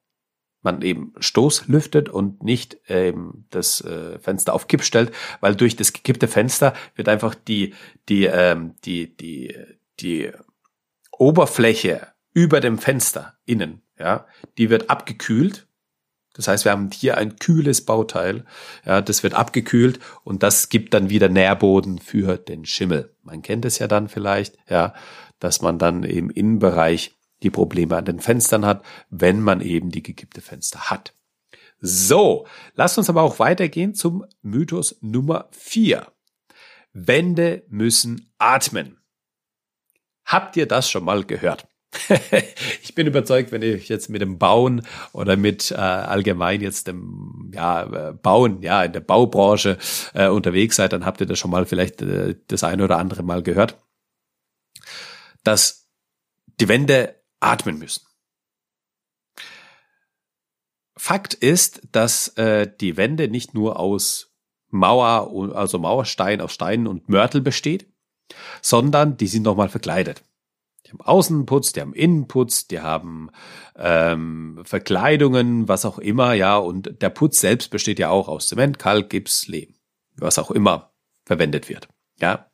man 0.62 0.82
eben 0.82 1.14
Stoß 1.20 1.68
lüftet 1.68 2.10
und 2.10 2.44
nicht 2.44 2.78
ähm, 2.88 3.46
das 3.50 3.82
äh, 3.82 4.20
Fenster 4.20 4.54
auf 4.54 4.68
Kipp 4.68 4.84
stellt, 4.84 5.12
weil 5.40 5.56
durch 5.56 5.76
das 5.76 5.94
gekippte 5.94 6.28
Fenster 6.28 6.74
wird 6.96 7.08
einfach 7.08 7.36
die 7.36 7.74
die 8.10 8.26
ähm, 8.26 8.76
die 8.84 9.16
die 9.16 9.56
die 10.00 10.32
Oberfläche 11.12 12.08
über 12.34 12.62
dem 12.62 12.78
Fenster 12.78 13.34
innen, 13.46 13.82
ja, 13.98 14.26
die 14.58 14.70
wird 14.70 14.90
abgekühlt. 14.90 15.68
Das 16.34 16.48
heißt, 16.48 16.64
wir 16.64 16.72
haben 16.72 16.90
hier 16.94 17.18
ein 17.18 17.36
kühles 17.38 17.84
Bauteil, 17.84 18.46
ja, 18.86 19.02
das 19.02 19.24
wird 19.24 19.34
abgekühlt 19.34 20.00
und 20.24 20.44
das 20.44 20.70
gibt 20.70 20.94
dann 20.94 21.10
wieder 21.10 21.28
Nährboden 21.28 22.00
für 22.00 22.38
den 22.38 22.66
Schimmel. 22.66 23.14
Man 23.24 23.42
kennt 23.42 23.66
es 23.66 23.80
ja 23.80 23.88
dann 23.88 24.08
vielleicht, 24.08 24.58
ja, 24.70 24.94
dass 25.40 25.62
man 25.62 25.80
dann 25.80 26.04
im 26.04 26.30
Innenbereich 26.30 27.19
die 27.44 27.50
Probleme 27.50 27.98
an 27.98 28.06
den 28.06 28.20
Fenstern 28.20 28.66
hat, 28.66 28.84
wenn 29.10 29.42
man 29.42 29.62
eben 29.62 29.90
die 29.92 30.04
gekippte 30.04 30.42
Fenster 30.42 30.90
hat. 30.90 31.14
So, 31.82 32.46
lasst 32.76 32.98
uns 32.98 33.10
aber 33.10 33.22
auch 33.22 33.40
weitergehen 33.40 33.96
zum 33.96 34.26
Mythos 34.42 34.98
Nummer 35.02 35.48
vier. 35.52 36.08
Wände 36.92 37.64
müssen 37.70 38.32
atmen. 38.38 38.98
Habt 40.26 40.58
ihr 40.58 40.68
das 40.68 40.90
schon 40.90 41.06
mal 41.06 41.24
gehört? 41.24 41.68
ich 42.84 42.94
bin 42.94 43.08
überzeugt, 43.08 43.52
wenn 43.52 43.64
ihr 43.64 43.78
jetzt 43.78 44.10
mit 44.10 44.22
dem 44.22 44.38
Bauen 44.38 44.86
oder 45.12 45.38
mit 45.38 45.72
äh, 45.72 45.76
allgemein 45.76 46.62
jetzt 46.62 46.88
dem 46.88 47.52
ja, 47.54 48.10
äh, 48.10 48.14
Bauen, 48.14 48.62
ja, 48.62 48.84
in 48.84 48.94
der 48.94 49.00
Baubranche 49.00 49.78
äh, 50.14 50.28
unterwegs 50.28 50.76
seid, 50.76 50.94
dann 50.94 51.06
habt 51.06 51.20
ihr 51.22 51.28
das 51.28 51.40
schon 51.40 51.50
mal 51.50 51.66
vielleicht 51.66 52.02
äh, 52.02 52.36
das 52.48 52.64
eine 52.64 52.84
oder 52.84 52.98
andere 52.98 53.24
Mal 53.24 53.42
gehört, 53.42 53.78
dass 55.44 55.90
die 56.60 56.68
Wände 56.68 57.16
atmen 57.40 57.78
müssen. 57.78 58.06
Fakt 60.98 61.34
ist, 61.34 61.82
dass 61.92 62.30
äh, 62.38 62.70
die 62.80 62.98
Wände 62.98 63.30
nicht 63.30 63.54
nur 63.54 63.80
aus 63.80 64.36
Mauer, 64.70 65.56
also 65.56 65.80
Mauerstein 65.80 66.42
aus 66.42 66.54
Steinen 66.54 66.88
und 66.88 67.10
Mörtel 67.10 67.42
besteht, 67.42 67.88
sondern 68.62 69.18
die 69.18 69.28
sind 69.28 69.44
nochmal 69.44 69.70
verkleidet. 69.70 70.24
Die 70.86 70.92
haben 70.92 71.02
Außenputz, 71.02 71.74
die 71.74 71.82
haben 71.82 71.94
Innenputz, 71.94 72.68
die 72.68 72.82
haben 72.82 73.30
ähm, 73.76 74.60
Verkleidungen, 74.64 75.68
was 75.68 75.86
auch 75.86 76.00
immer, 76.00 76.34
ja, 76.34 76.58
und 76.58 77.02
der 77.02 77.10
Putz 77.10 77.40
selbst 77.40 77.70
besteht 77.70 78.00
ja 78.00 78.10
auch 78.10 78.28
aus 78.28 78.48
Zement, 78.48 78.80
Kalk, 78.80 79.10
Gips, 79.10 79.48
Lehm, 79.48 79.76
was 80.16 80.40
auch 80.40 80.52
immer 80.52 80.92
verwendet 81.26 81.70
wird, 81.70 81.88
ja. 82.20 82.50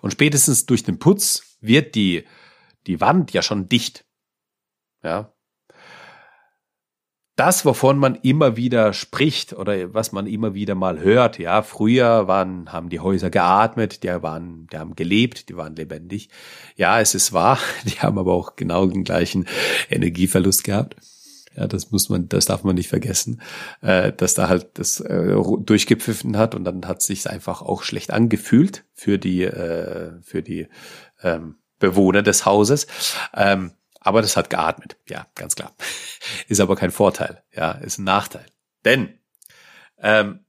Und 0.00 0.12
spätestens 0.12 0.66
durch 0.66 0.84
den 0.84 0.98
Putz 0.98 1.56
wird 1.60 1.94
die, 1.94 2.24
die 2.86 3.00
Wand 3.00 3.32
ja 3.32 3.42
schon 3.42 3.68
dicht. 3.68 4.05
Ja. 5.06 5.32
Das, 7.36 7.64
wovon 7.64 7.98
man 7.98 8.16
immer 8.16 8.56
wieder 8.56 8.92
spricht 8.92 9.52
oder 9.52 9.94
was 9.94 10.10
man 10.10 10.26
immer 10.26 10.54
wieder 10.54 10.74
mal 10.74 10.98
hört, 10.98 11.38
ja, 11.38 11.62
früher 11.62 12.26
waren, 12.26 12.72
haben 12.72 12.88
die 12.88 12.98
Häuser 12.98 13.30
geatmet, 13.30 14.02
die 14.02 14.08
waren, 14.08 14.66
die 14.72 14.78
haben 14.78 14.96
gelebt, 14.96 15.48
die 15.48 15.56
waren 15.56 15.76
lebendig. 15.76 16.28
Ja, 16.76 16.98
es 16.98 17.14
ist 17.14 17.32
wahr, 17.32 17.58
die 17.84 18.00
haben 18.00 18.18
aber 18.18 18.32
auch 18.32 18.56
genau 18.56 18.86
den 18.86 19.04
gleichen 19.04 19.46
Energieverlust 19.90 20.64
gehabt. 20.64 20.96
Ja, 21.54 21.68
das 21.68 21.92
muss 21.92 22.08
man, 22.08 22.28
das 22.28 22.46
darf 22.46 22.64
man 22.64 22.74
nicht 22.74 22.88
vergessen, 22.88 23.40
äh, 23.80 24.12
dass 24.12 24.34
da 24.34 24.48
halt 24.48 24.70
das 24.74 25.00
äh, 25.00 25.36
durchgepfiffen 25.60 26.36
hat 26.36 26.54
und 26.54 26.64
dann 26.64 26.88
hat 26.88 27.00
sich 27.00 27.30
einfach 27.30 27.62
auch 27.62 27.82
schlecht 27.84 28.10
angefühlt 28.12 28.84
für 28.92 29.18
die, 29.18 29.44
äh, 29.44 30.20
für 30.22 30.42
die 30.42 30.66
ähm, 31.22 31.56
Bewohner 31.78 32.22
des 32.22 32.44
Hauses. 32.46 32.86
Ähm, 33.34 33.72
aber 34.06 34.22
das 34.22 34.36
hat 34.36 34.50
geatmet. 34.50 34.96
Ja, 35.08 35.26
ganz 35.34 35.56
klar. 35.56 35.74
Ist 36.46 36.60
aber 36.60 36.76
kein 36.76 36.92
Vorteil. 36.92 37.42
Ja, 37.52 37.72
ist 37.72 37.98
ein 37.98 38.04
Nachteil. 38.04 38.46
Denn 38.84 39.18
ähm, 39.98 40.44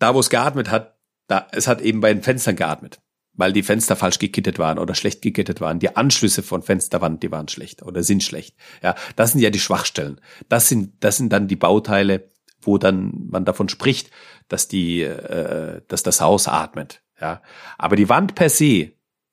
da, 0.00 0.12
wo 0.12 0.18
es 0.18 0.28
geatmet 0.28 0.72
hat, 0.72 0.98
da, 1.28 1.46
es 1.52 1.68
hat 1.68 1.80
eben 1.80 2.00
bei 2.00 2.12
den 2.12 2.24
Fenstern 2.24 2.56
geatmet, 2.56 3.00
weil 3.32 3.52
die 3.52 3.62
Fenster 3.62 3.94
falsch 3.94 4.18
gekittet 4.18 4.58
waren 4.58 4.80
oder 4.80 4.96
schlecht 4.96 5.22
gekittet 5.22 5.60
waren. 5.60 5.78
Die 5.78 5.94
Anschlüsse 5.94 6.42
von 6.42 6.62
Fensterwand, 6.62 7.22
die 7.22 7.30
waren 7.30 7.46
schlecht 7.46 7.82
oder 7.82 8.02
sind 8.02 8.24
schlecht. 8.24 8.56
Ja, 8.82 8.96
das 9.14 9.30
sind 9.30 9.40
ja 9.40 9.50
die 9.50 9.60
Schwachstellen. 9.60 10.20
Das 10.48 10.68
sind, 10.68 11.04
das 11.04 11.16
sind 11.16 11.32
dann 11.32 11.46
die 11.46 11.54
Bauteile, 11.54 12.32
wo 12.60 12.76
dann 12.76 13.12
man 13.28 13.44
davon 13.44 13.68
spricht, 13.68 14.10
dass 14.48 14.66
die, 14.66 15.02
äh, 15.02 15.80
dass 15.86 16.02
das 16.02 16.20
Haus 16.20 16.48
atmet. 16.48 17.02
Ja, 17.20 17.40
aber 17.78 17.94
die 17.94 18.08
Wand 18.08 18.34
per 18.34 18.50
se, 18.50 18.90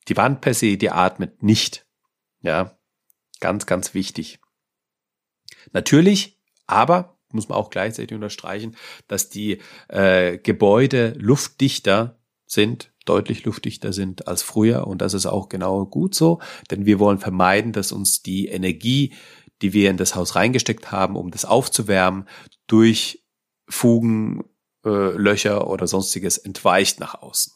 die 0.08 0.18
Wand 0.18 0.42
per 0.42 0.54
se, 0.54 0.78
die 0.78 0.92
atmet 0.92 1.42
nicht. 1.42 1.88
Ja, 2.42 2.78
ganz, 3.42 3.66
ganz 3.66 3.94
wichtig. 3.94 4.40
Natürlich, 5.74 6.40
aber 6.66 7.18
muss 7.34 7.50
man 7.50 7.58
auch 7.58 7.70
gleichzeitig 7.70 8.16
unterstreichen, 8.16 8.76
dass 9.08 9.30
die 9.30 9.60
äh, 9.88 10.38
Gebäude 10.38 11.14
luftdichter 11.18 12.20
sind, 12.46 12.92
deutlich 13.06 13.46
luftdichter 13.46 13.94
sind 13.94 14.28
als 14.28 14.44
früher. 14.44 14.88
Und 14.88 15.02
das 15.02 15.14
ist 15.14 15.26
auch 15.26 15.50
genau 15.50 15.86
gut 15.86 16.16
so, 16.16 16.40
denn 16.70 16.86
wir 16.86 17.00
wollen 17.00 17.20
vermeiden, 17.20 17.72
dass 17.72 17.92
uns 17.92 18.22
die 18.22 18.48
Energie, 18.48 19.14
die 19.62 19.74
wir 19.74 19.90
in 19.90 19.98
das 19.98 20.16
Haus 20.16 20.36
reingesteckt 20.36 20.92
haben, 20.92 21.16
um 21.16 21.32
das 21.32 21.46
aufzuwärmen, 21.46 22.28
durch 22.68 23.24
Fugen, 23.70 24.44
äh, 24.86 24.90
Löcher 24.90 25.68
oder 25.70 25.88
sonstiges 25.88 26.38
entweicht 26.38 27.00
nach 27.00 27.22
außen. 27.22 27.54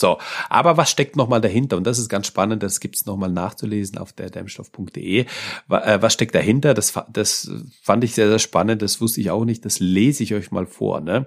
So, 0.00 0.18
aber 0.48 0.78
was 0.78 0.90
steckt 0.90 1.14
nochmal 1.16 1.42
dahinter? 1.42 1.76
Und 1.76 1.84
das 1.84 1.98
ist 1.98 2.08
ganz 2.08 2.26
spannend, 2.26 2.62
das 2.62 2.80
gibt's 2.80 3.04
nochmal 3.04 3.30
nachzulesen 3.30 3.98
auf 3.98 4.14
der 4.14 4.30
dämmstoff.de. 4.30 5.20
Äh, 5.20 5.26
was 5.68 6.14
steckt 6.14 6.34
dahinter? 6.34 6.72
Das, 6.72 6.98
das 7.12 7.50
fand 7.82 8.02
ich 8.02 8.14
sehr, 8.14 8.28
sehr 8.28 8.38
spannend, 8.38 8.80
das 8.80 9.02
wusste 9.02 9.20
ich 9.20 9.30
auch 9.30 9.44
nicht, 9.44 9.62
das 9.66 9.78
lese 9.78 10.22
ich 10.22 10.32
euch 10.32 10.50
mal 10.52 10.64
vor. 10.64 11.02
Ne? 11.02 11.26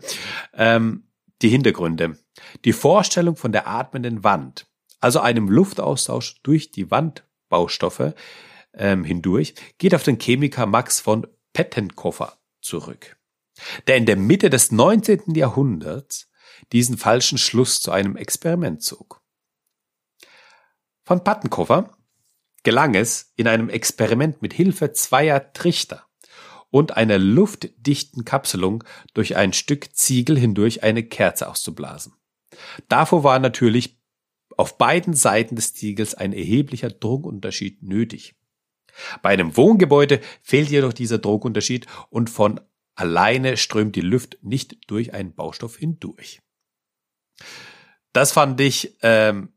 Ähm, 0.55 1.03
die 1.43 1.49
Hintergründe. 1.49 2.17
Die 2.65 2.73
Vorstellung 2.73 3.35
von 3.35 3.51
der 3.51 3.67
atmenden 3.67 4.23
Wand, 4.23 4.65
also 4.99 5.19
einem 5.19 5.49
Luftaustausch 5.49 6.41
durch 6.41 6.71
die 6.71 6.89
Wandbaustoffe 6.89 8.15
ähm, 8.73 9.03
hindurch, 9.03 9.53
geht 9.77 9.93
auf 9.93 10.01
den 10.01 10.17
Chemiker 10.17 10.65
Max 10.65 10.99
von 10.99 11.27
Pettenkoffer 11.53 12.39
zurück, 12.59 13.17
der 13.85 13.97
in 13.97 14.07
der 14.07 14.15
Mitte 14.15 14.49
des 14.49 14.71
19. 14.71 15.35
Jahrhunderts 15.35 16.31
diesen 16.73 16.97
falschen 16.97 17.37
Schluss 17.37 17.81
zu 17.81 17.91
einem 17.91 18.17
Experiment 18.17 18.83
zog. 18.83 19.21
Von 21.05 21.23
Pattenkoffer 21.23 21.95
gelang 22.63 22.95
es, 22.95 23.33
in 23.35 23.47
einem 23.47 23.69
Experiment 23.69 24.41
mit 24.41 24.53
Hilfe 24.53 24.93
zweier 24.93 25.53
Trichter 25.53 26.07
und 26.69 26.97
einer 26.97 27.19
luftdichten 27.19 28.25
Kapselung 28.25 28.83
durch 29.13 29.35
ein 29.35 29.53
Stück 29.53 29.95
Ziegel 29.95 30.39
hindurch 30.39 30.81
eine 30.81 31.03
Kerze 31.03 31.49
auszublasen. 31.49 32.13
Davor 32.87 33.23
war 33.23 33.39
natürlich 33.39 33.99
auf 34.57 34.77
beiden 34.77 35.13
Seiten 35.13 35.55
des 35.55 35.73
Ziegels 35.73 36.15
ein 36.15 36.33
erheblicher 36.33 36.89
Druckunterschied 36.89 37.83
nötig. 37.83 38.35
Bei 39.21 39.29
einem 39.29 39.57
Wohngebäude 39.57 40.21
fehlt 40.41 40.69
jedoch 40.69 40.93
dieser 40.93 41.17
Druckunterschied 41.17 41.87
und 42.09 42.29
von 42.29 42.61
alleine 42.95 43.57
strömt 43.57 43.95
die 43.95 44.01
Luft 44.01 44.37
nicht 44.41 44.89
durch 44.89 45.13
einen 45.13 45.33
Baustoff 45.33 45.77
hindurch. 45.77 46.42
Das 48.13 48.31
fand 48.31 48.61
ich 48.61 48.95
ähm, 49.01 49.53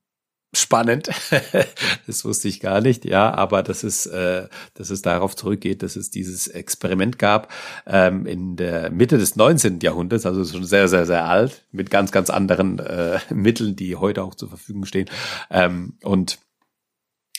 spannend. 0.57 1.11
das 2.07 2.25
wusste 2.25 2.49
ich 2.49 2.61
gar 2.61 2.81
nicht, 2.81 3.05
ja, 3.05 3.33
aber 3.33 3.63
dass 3.63 3.83
es, 3.83 4.07
äh, 4.07 4.49
dass 4.75 4.91
es 4.91 5.03
darauf 5.03 5.37
zurückgeht, 5.37 5.83
dass 5.83 5.97
es 5.97 6.11
dieses 6.11 6.49
Experiment 6.49 7.19
gab 7.19 7.53
ähm, 7.87 8.27
in 8.27 8.57
der 8.57 8.91
Mitte 8.91 9.19
des 9.19 9.37
19. 9.37 9.81
Jahrhunderts, 9.81 10.27
also 10.27 10.45
schon 10.45 10.65
sehr, 10.65 10.89
sehr, 10.89 11.07
sehr 11.07 11.27
alt, 11.27 11.67
mit 11.73 11.91
ganz, 11.91 12.13
ganz 12.13 12.31
anderen 12.31 12.79
äh, 12.79 13.19
Mitteln, 13.35 13.77
die 13.77 13.97
heute 13.97 14.23
auch 14.23 14.35
zur 14.35 14.49
Verfügung 14.49 14.87
stehen. 14.87 15.11
Ähm, 15.51 15.99
und 16.03 16.39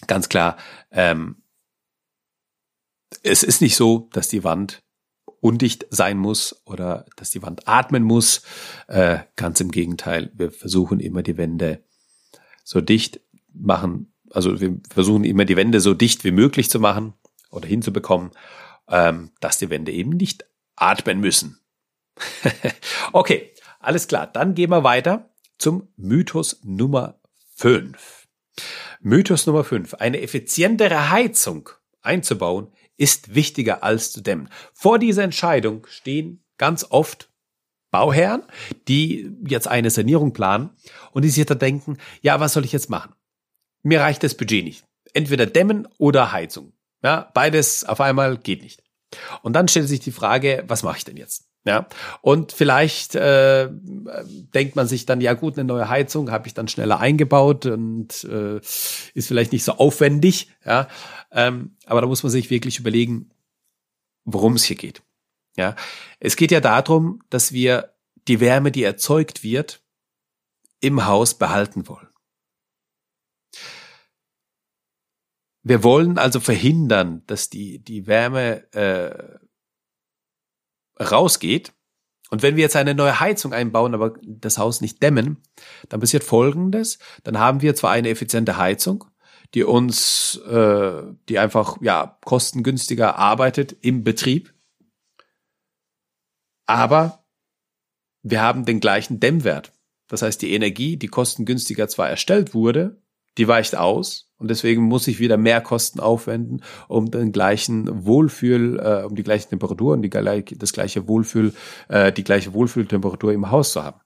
ganz 0.05 0.29
klar, 0.29 0.57
ähm, 0.91 1.37
es 3.23 3.43
ist 3.43 3.61
nicht 3.61 3.75
so, 3.75 4.09
dass 4.13 4.27
die 4.27 4.43
Wand 4.43 4.83
undicht 5.41 5.85
sein 5.89 6.17
muss 6.17 6.61
oder 6.65 7.05
dass 7.15 7.31
die 7.31 7.41
Wand 7.41 7.67
atmen 7.67 8.03
muss. 8.03 8.41
Äh, 8.87 9.19
ganz 9.35 9.59
im 9.59 9.71
Gegenteil, 9.71 10.31
wir 10.35 10.51
versuchen 10.51 10.99
immer 10.99 11.23
die 11.23 11.37
Wände 11.37 11.83
so 12.63 12.81
dicht 12.81 13.21
machen, 13.53 14.13
also 14.31 14.59
wir 14.59 14.79
versuchen 14.89 15.23
immer 15.23 15.45
die 15.45 15.55
Wände 15.55 15.79
so 15.79 15.93
dicht 15.93 16.23
wie 16.23 16.31
möglich 16.31 16.69
zu 16.69 16.79
machen 16.79 17.13
oder 17.51 17.67
hinzubekommen, 17.67 18.31
ähm, 18.89 19.31
dass 19.39 19.57
die 19.57 19.69
Wände 19.69 19.91
eben 19.91 20.11
nicht 20.11 20.45
atmen 20.75 21.19
müssen. 21.19 21.59
okay, 23.13 23.53
alles 23.79 24.07
klar. 24.07 24.27
Dann 24.27 24.55
gehen 24.55 24.71
wir 24.71 24.83
weiter 24.83 25.29
zum 25.57 25.87
Mythos 25.95 26.59
Nummer 26.63 27.19
5. 27.55 28.27
Mythos 29.01 29.45
Nummer 29.45 29.63
5. 29.63 29.95
Eine 29.95 30.21
effizientere 30.21 31.09
Heizung 31.09 31.69
einzubauen 32.01 32.71
ist 32.97 33.35
wichtiger 33.35 33.83
als 33.83 34.11
zu 34.11 34.21
dämmen. 34.21 34.49
Vor 34.73 34.99
dieser 34.99 35.23
Entscheidung 35.23 35.85
stehen 35.87 36.43
ganz 36.57 36.85
oft 36.89 37.31
Bauherren, 37.91 38.43
die 38.87 39.31
jetzt 39.47 39.67
eine 39.67 39.89
Sanierung 39.89 40.33
planen 40.33 40.71
und 41.11 41.23
die 41.23 41.29
sich 41.29 41.45
da 41.45 41.55
denken, 41.55 41.97
ja, 42.21 42.39
was 42.39 42.53
soll 42.53 42.65
ich 42.65 42.73
jetzt 42.73 42.89
machen? 42.89 43.13
Mir 43.83 44.01
reicht 44.01 44.23
das 44.23 44.35
Budget 44.35 44.65
nicht. 44.65 44.83
Entweder 45.13 45.45
dämmen 45.45 45.87
oder 45.97 46.31
Heizung. 46.31 46.73
Ja, 47.03 47.31
beides 47.33 47.85
auf 47.85 48.01
einmal 48.01 48.37
geht 48.37 48.61
nicht. 48.61 48.83
Und 49.41 49.53
dann 49.53 49.67
stellt 49.67 49.87
sich 49.87 50.01
die 50.01 50.11
Frage, 50.11 50.63
was 50.67 50.83
mache 50.83 50.97
ich 50.97 51.05
denn 51.05 51.17
jetzt? 51.17 51.46
Ja, 51.67 51.85
und 52.21 52.53
vielleicht 52.53 53.15
äh, 53.15 53.67
denkt 53.69 54.77
man 54.77 54.87
sich 54.87 55.05
dann, 55.05 55.19
ja 55.19 55.33
gut, 55.33 55.57
eine 55.57 55.67
neue 55.67 55.89
Heizung 55.89 56.31
habe 56.31 56.47
ich 56.47 56.53
dann 56.53 56.69
schneller 56.69 57.01
eingebaut 57.01 57.65
und 57.65 58.23
äh, 58.23 58.55
ist 58.55 59.27
vielleicht 59.27 59.51
nicht 59.51 59.65
so 59.65 59.73
aufwendig. 59.73 60.47
Ja, 60.65 60.87
ähm, 61.29 61.75
aber 61.85 61.99
da 61.99 62.07
muss 62.07 62.23
man 62.23 62.31
sich 62.31 62.49
wirklich 62.49 62.79
überlegen, 62.79 63.31
worum 64.23 64.53
es 64.53 64.63
hier 64.63 64.77
geht. 64.77 65.01
Ja, 65.57 65.75
es 66.21 66.37
geht 66.37 66.51
ja 66.51 66.61
darum, 66.61 67.21
dass 67.29 67.51
wir 67.51 67.93
die 68.29 68.39
Wärme, 68.39 68.71
die 68.71 68.83
erzeugt 68.83 69.43
wird, 69.43 69.81
im 70.79 71.05
Haus 71.05 71.33
behalten 71.33 71.89
wollen. 71.89 72.07
Wir 75.63 75.83
wollen 75.83 76.17
also 76.17 76.39
verhindern, 76.39 77.23
dass 77.27 77.49
die, 77.49 77.79
die 77.79 78.07
Wärme 78.07 78.71
äh, 78.73 79.37
rausgeht. 80.99 81.73
Und 82.29 82.43
wenn 82.43 82.55
wir 82.55 82.63
jetzt 82.63 82.75
eine 82.75 82.93
neue 82.93 83.19
Heizung 83.19 83.53
einbauen, 83.53 83.93
aber 83.93 84.15
das 84.21 84.57
Haus 84.57 84.81
nicht 84.81 85.01
dämmen, 85.01 85.41
dann 85.89 86.01
passiert 86.01 86.23
Folgendes. 86.23 86.99
Dann 87.23 87.39
haben 87.39 87.61
wir 87.61 87.75
zwar 87.75 87.91
eine 87.91 88.09
effiziente 88.09 88.57
Heizung, 88.57 89.05
die 89.53 89.63
uns, 89.63 90.35
äh, 90.47 91.03
die 91.29 91.39
einfach 91.39 91.77
ja 91.81 92.17
kostengünstiger 92.25 93.17
arbeitet 93.17 93.77
im 93.81 94.03
Betrieb, 94.03 94.53
aber 96.67 97.25
wir 98.21 98.41
haben 98.41 98.65
den 98.65 98.79
gleichen 98.79 99.19
Dämmwert. 99.19 99.73
Das 100.07 100.21
heißt, 100.21 100.41
die 100.41 100.53
Energie, 100.53 100.97
die 100.97 101.07
kostengünstiger 101.07 101.87
zwar 101.87 102.09
erstellt 102.09 102.53
wurde, 102.53 103.01
die 103.37 103.47
weicht 103.47 103.75
aus 103.75 104.27
und 104.37 104.49
deswegen 104.49 104.83
muss 104.83 105.07
ich 105.07 105.19
wieder 105.19 105.37
mehr 105.37 105.61
Kosten 105.61 105.99
aufwenden, 105.99 106.63
um 106.87 107.09
den 107.09 107.31
gleichen 107.31 108.05
Wohlfühl, 108.05 108.79
äh, 108.79 109.03
um 109.03 109.15
die 109.15 109.23
gleiche 109.23 109.49
Temperatur 109.49 109.93
und 109.93 110.01
die, 110.01 110.09
das 110.09 110.73
gleiche 110.73 111.07
Wohlfühl, 111.07 111.53
äh, 111.89 112.11
die 112.11 112.23
gleiche 112.23 112.53
Wohlfühltemperatur 112.53 113.33
im 113.33 113.49
Haus 113.49 113.71
zu 113.71 113.83
haben. 113.83 113.99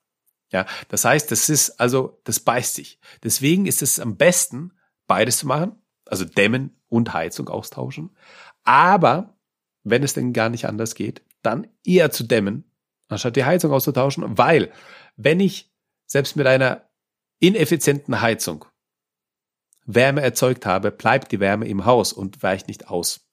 Ja, 0.52 0.65
das 0.89 1.06
heißt, 1.06 1.32
das 1.32 1.50
ist 1.50 1.80
also, 1.80 2.20
das 2.26 2.39
beißt 2.39 2.76
sich. 2.76 3.00
Deswegen 3.24 3.65
ist 3.65 3.82
es 3.82 4.00
am 4.00 4.17
besten, 4.17 4.74
beides 5.08 5.38
zu 5.39 5.48
machen, 5.48 5.76
also 6.06 6.26
dämmen 6.26 6.76
und 6.89 7.13
Heizung 7.13 7.48
austauschen. 7.48 8.15
Aber 8.63 9.38
wenn 9.84 10.04
es 10.04 10.13
denn 10.13 10.34
gar 10.34 10.50
nicht 10.50 10.65
anders 10.65 10.96
geht, 10.96 11.24
dann 11.41 11.67
eher 11.86 12.12
zu 12.12 12.24
dämmen, 12.24 12.65
anstatt 13.08 13.36
die 13.36 13.46
Heizung 13.46 13.72
auszutauschen, 13.72 14.38
weil 14.38 14.72
wenn 15.15 15.39
ich 15.39 15.72
selbst 16.06 16.36
mit 16.36 16.48
einer 16.48 16.89
ineffizienten 17.39 18.22
Heizung 18.22 18.65
Wärme 19.86 20.22
erzeugt 20.22 20.65
habe, 20.65 20.91
bleibt 20.91 21.32
die 21.32 21.39
Wärme 21.39 21.67
im 21.67 21.86
Haus 21.86 22.13
und 22.13 22.41
weicht 22.44 22.67
nicht 22.67 22.88
aus. 22.89 23.28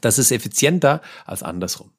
Das 0.00 0.18
ist 0.18 0.30
effizienter 0.30 1.00
als 1.24 1.42
andersrum. 1.42 1.92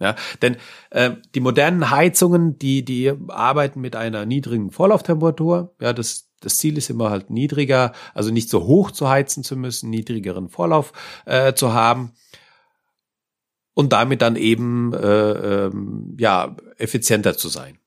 Ja, 0.00 0.14
denn 0.42 0.56
äh, 0.90 1.16
die 1.34 1.40
modernen 1.40 1.90
Heizungen, 1.90 2.56
die 2.58 2.84
die 2.84 3.12
arbeiten 3.28 3.80
mit 3.80 3.96
einer 3.96 4.26
niedrigen 4.26 4.70
Vorlauftemperatur. 4.70 5.74
Ja, 5.80 5.92
das 5.92 6.28
das 6.40 6.58
Ziel 6.58 6.78
ist 6.78 6.88
immer 6.88 7.10
halt 7.10 7.30
niedriger, 7.30 7.92
also 8.14 8.30
nicht 8.30 8.48
so 8.48 8.64
hoch 8.64 8.92
zu 8.92 9.08
heizen 9.08 9.42
zu 9.42 9.56
müssen, 9.56 9.90
niedrigeren 9.90 10.48
Vorlauf 10.48 10.92
äh, 11.26 11.54
zu 11.54 11.72
haben 11.72 12.12
und 13.74 13.92
damit 13.92 14.22
dann 14.22 14.36
eben 14.36 14.92
äh, 14.92 15.66
ähm, 15.66 16.16
ja 16.18 16.56
effizienter 16.76 17.36
zu 17.36 17.48
sein. 17.48 17.78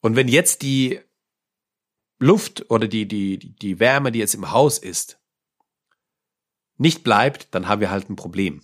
Und 0.00 0.16
wenn 0.16 0.28
jetzt 0.28 0.62
die 0.62 1.00
Luft 2.22 2.70
oder 2.70 2.88
die, 2.88 3.06
die, 3.06 3.38
die 3.38 3.80
Wärme, 3.80 4.12
die 4.12 4.20
jetzt 4.20 4.34
im 4.34 4.52
Haus 4.52 4.78
ist, 4.78 5.18
nicht 6.78 7.04
bleibt, 7.04 7.54
dann 7.54 7.68
haben 7.68 7.80
wir 7.80 7.90
halt 7.90 8.08
ein 8.08 8.16
Problem. 8.16 8.62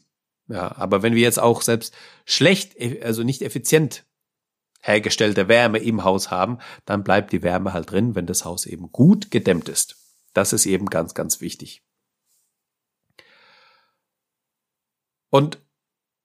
Ja, 0.48 0.76
aber 0.76 1.02
wenn 1.02 1.14
wir 1.14 1.22
jetzt 1.22 1.38
auch 1.38 1.60
selbst 1.60 1.94
schlecht, 2.24 2.76
also 3.02 3.22
nicht 3.22 3.42
effizient 3.42 4.06
hergestellte 4.80 5.48
Wärme 5.48 5.78
im 5.78 6.04
Haus 6.04 6.30
haben, 6.30 6.58
dann 6.84 7.04
bleibt 7.04 7.32
die 7.32 7.42
Wärme 7.42 7.72
halt 7.72 7.90
drin, 7.90 8.14
wenn 8.14 8.26
das 8.26 8.44
Haus 8.44 8.64
eben 8.64 8.90
gut 8.92 9.30
gedämmt 9.30 9.68
ist. 9.68 9.96
Das 10.32 10.52
ist 10.52 10.64
eben 10.64 10.86
ganz, 10.86 11.14
ganz 11.14 11.40
wichtig. 11.40 11.82
Und 15.30 15.58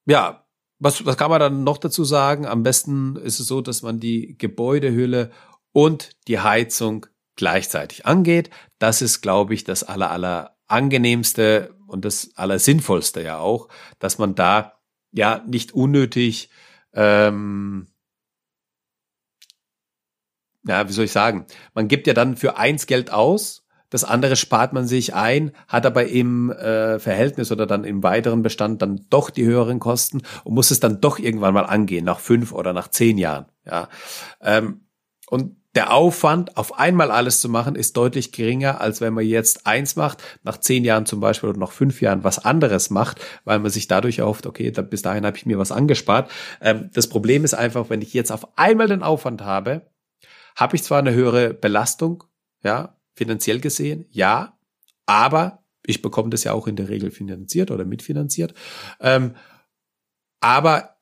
ja, 0.05 0.47
was, 0.79 1.05
was 1.05 1.17
kann 1.17 1.31
man 1.31 1.39
dann 1.39 1.63
noch 1.63 1.77
dazu 1.77 2.03
sagen? 2.03 2.45
Am 2.45 2.63
besten 2.63 3.15
ist 3.15 3.39
es 3.39 3.47
so, 3.47 3.61
dass 3.61 3.81
man 3.81 3.99
die 3.99 4.37
Gebäudehülle 4.37 5.31
und 5.71 6.11
die 6.27 6.39
Heizung 6.39 7.07
gleichzeitig 7.35 8.05
angeht. 8.05 8.49
Das 8.79 9.01
ist, 9.01 9.21
glaube 9.21 9.53
ich, 9.53 9.63
das 9.63 9.83
aller, 9.83 10.11
aller 10.11 10.57
angenehmste 10.67 11.75
und 11.87 12.05
das 12.05 12.31
aller 12.35 12.59
sinnvollste 12.59 13.21
ja 13.21 13.37
auch, 13.37 13.69
dass 13.99 14.17
man 14.17 14.35
da 14.35 14.79
ja 15.11 15.43
nicht 15.47 15.73
unnötig 15.73 16.49
ähm, 16.93 17.87
ja, 20.65 20.87
wie 20.87 20.93
soll 20.93 21.05
ich 21.05 21.11
sagen? 21.11 21.45
Man 21.73 21.87
gibt 21.87 22.07
ja 22.07 22.13
dann 22.13 22.37
für 22.37 22.57
eins 22.57 22.85
Geld 22.85 23.11
aus, 23.11 23.65
das 23.89 24.03
andere 24.03 24.35
spart 24.35 24.73
man 24.73 24.87
sich 24.87 25.13
ein, 25.13 25.51
hat 25.67 25.85
aber 25.85 26.07
im 26.07 26.51
äh, 26.51 26.97
Verhältnis 26.99 27.51
oder 27.51 27.67
dann 27.67 27.83
im 27.83 28.01
weiteren 28.01 28.41
Bestand 28.41 28.81
dann 28.81 29.05
doch 29.09 29.29
die 29.29 29.45
höheren 29.45 29.79
Kosten 29.79 30.21
und 30.43 30.55
muss 30.55 30.71
es 30.71 30.79
dann 30.79 30.99
doch 30.99 31.19
irgendwann 31.19 31.53
mal 31.53 31.65
angehen, 31.65 32.05
nach 32.05 32.19
fünf 32.19 32.53
oder 32.53 32.73
nach 32.73 32.87
zehn 32.87 33.17
Jahren. 33.17 33.45
Ja, 33.65 33.89
ähm, 34.41 34.87
und 35.27 35.57
der 35.75 35.91
Aufwand, 35.91 36.55
auf 36.55 36.77
einmal 36.77 37.09
alles 37.09 37.39
zu 37.39 37.49
machen, 37.49 37.75
ist 37.75 37.97
deutlich 37.97 38.31
geringer, 38.31 38.79
als 38.79 39.01
wenn 39.01 39.13
man 39.13 39.25
jetzt 39.25 39.65
eins 39.65 39.95
macht, 39.95 40.21
nach 40.43 40.57
zehn 40.57 40.83
Jahren 40.83 41.05
zum 41.05 41.19
Beispiel 41.19 41.49
oder 41.49 41.59
nach 41.59 41.71
fünf 41.71 42.01
Jahren 42.01 42.23
was 42.23 42.39
anderes 42.39 42.89
macht, 42.89 43.19
weil 43.43 43.59
man 43.59 43.71
sich 43.71 43.87
dadurch 43.87 44.19
erhofft, 44.19 44.45
okay, 44.45 44.71
da, 44.71 44.83
bis 44.83 45.01
dahin 45.01 45.25
habe 45.25 45.37
ich 45.37 45.45
mir 45.45 45.57
was 45.57 45.71
angespart. 45.71 46.29
Ähm, 46.61 46.91
das 46.93 47.07
Problem 47.07 47.43
ist 47.43 47.55
einfach, 47.55 47.89
wenn 47.89 48.01
ich 48.01 48.13
jetzt 48.13 48.31
auf 48.31 48.57
einmal 48.57 48.87
den 48.87 49.01
Aufwand 49.01 49.41
habe, 49.41 49.89
habe 50.55 50.75
ich 50.75 50.83
zwar 50.83 50.99
eine 50.99 51.13
höhere 51.13 51.53
Belastung, 51.53 52.23
ja, 52.63 52.95
finanziell 53.15 53.59
gesehen, 53.59 54.05
ja, 54.11 54.57
aber 55.05 55.63
ich 55.85 56.01
bekomme 56.01 56.29
das 56.29 56.43
ja 56.43 56.53
auch 56.53 56.67
in 56.67 56.75
der 56.75 56.89
Regel 56.89 57.11
finanziert 57.11 57.71
oder 57.71 57.83
mitfinanziert. 57.83 58.53
Ähm, 58.99 59.35
aber 60.39 60.97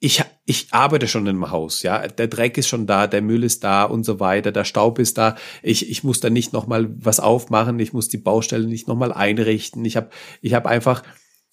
ich, 0.00 0.24
ich 0.46 0.68
arbeite 0.72 1.08
schon 1.08 1.26
im 1.26 1.50
Haus, 1.50 1.82
ja. 1.82 2.06
Der 2.06 2.28
Dreck 2.28 2.58
ist 2.58 2.68
schon 2.68 2.86
da, 2.86 3.06
der 3.06 3.22
Müll 3.22 3.44
ist 3.44 3.64
da 3.64 3.84
und 3.84 4.04
so 4.04 4.20
weiter, 4.20 4.52
der 4.52 4.64
Staub 4.64 4.98
ist 4.98 5.16
da. 5.16 5.36
Ich, 5.62 5.90
ich 5.90 6.04
muss 6.04 6.20
da 6.20 6.28
nicht 6.28 6.52
nochmal 6.52 6.88
was 7.02 7.18
aufmachen, 7.18 7.78
ich 7.78 7.92
muss 7.92 8.08
die 8.08 8.18
Baustelle 8.18 8.66
nicht 8.66 8.86
nochmal 8.86 9.12
einrichten. 9.12 9.84
Ich 9.84 9.96
habe 9.96 10.10
ich 10.42 10.52
hab 10.52 10.66
einfach, 10.66 11.02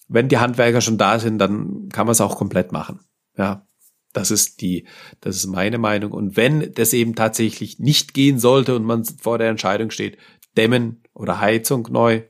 wenn 0.08 0.28
die 0.28 0.38
Handwerker 0.38 0.82
schon 0.82 0.98
da 0.98 1.18
sind, 1.18 1.38
dann 1.38 1.88
kann 1.88 2.06
man 2.06 2.12
es 2.12 2.20
auch 2.20 2.36
komplett 2.36 2.72
machen. 2.72 3.00
Ja. 3.36 3.66
Das 4.12 4.30
ist 4.30 4.60
die, 4.60 4.86
das 5.20 5.36
ist 5.36 5.46
meine 5.46 5.78
Meinung. 5.78 6.12
Und 6.12 6.36
wenn 6.36 6.74
das 6.74 6.92
eben 6.92 7.14
tatsächlich 7.14 7.78
nicht 7.78 8.12
gehen 8.12 8.38
sollte 8.38 8.76
und 8.76 8.84
man 8.84 9.06
vor 9.06 9.38
der 9.38 9.48
Entscheidung 9.48 9.90
steht, 9.90 10.18
Dämmen 10.54 11.02
oder 11.14 11.40
Heizung 11.40 11.88
neu, 11.90 12.22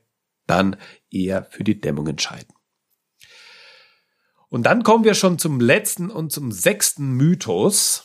dann 0.47 0.77
eher 1.11 1.45
für 1.51 1.65
die 1.65 1.81
Dämmung 1.81 2.07
entscheiden. 2.07 2.55
Und 4.53 4.65
dann 4.65 4.83
kommen 4.83 5.05
wir 5.05 5.15
schon 5.15 5.39
zum 5.39 5.61
letzten 5.61 6.11
und 6.11 6.31
zum 6.31 6.53
sechsten 6.53 7.13
Mythos. 7.13 8.05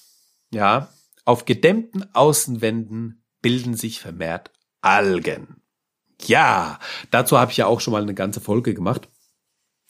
Ja, 0.50 0.94
auf 1.26 1.44
gedämmten 1.44 2.06
Außenwänden 2.16 3.22
bilden 3.42 3.76
sich 3.76 4.00
vermehrt 4.00 4.52
Algen. 4.80 5.62
Ja, 6.22 6.80
dazu 7.12 7.38
habe 7.38 7.52
ich 7.52 7.58
ja 7.58 7.66
auch 7.66 7.82
schon 7.82 7.92
mal 7.92 8.02
eine 8.02 8.14
ganze 8.14 8.40
Folge 8.40 8.74
gemacht. 8.74 9.10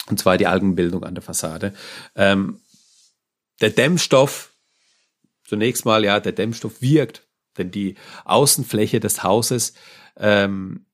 Und 0.09 0.19
zwar 0.19 0.39
die 0.39 0.47
Algenbildung 0.47 1.03
an 1.03 1.13
der 1.13 1.21
Fassade. 1.21 1.75
Ähm, 2.15 2.59
der 3.61 3.69
Dämmstoff, 3.69 4.51
zunächst 5.43 5.85
mal, 5.85 6.03
ja, 6.03 6.19
der 6.19 6.31
Dämmstoff 6.31 6.81
wirkt, 6.81 7.27
denn 7.59 7.69
die 7.69 7.93
Außenfläche 8.25 8.99
des 8.99 9.21
Hauses 9.21 9.75
ähm, 10.15 10.87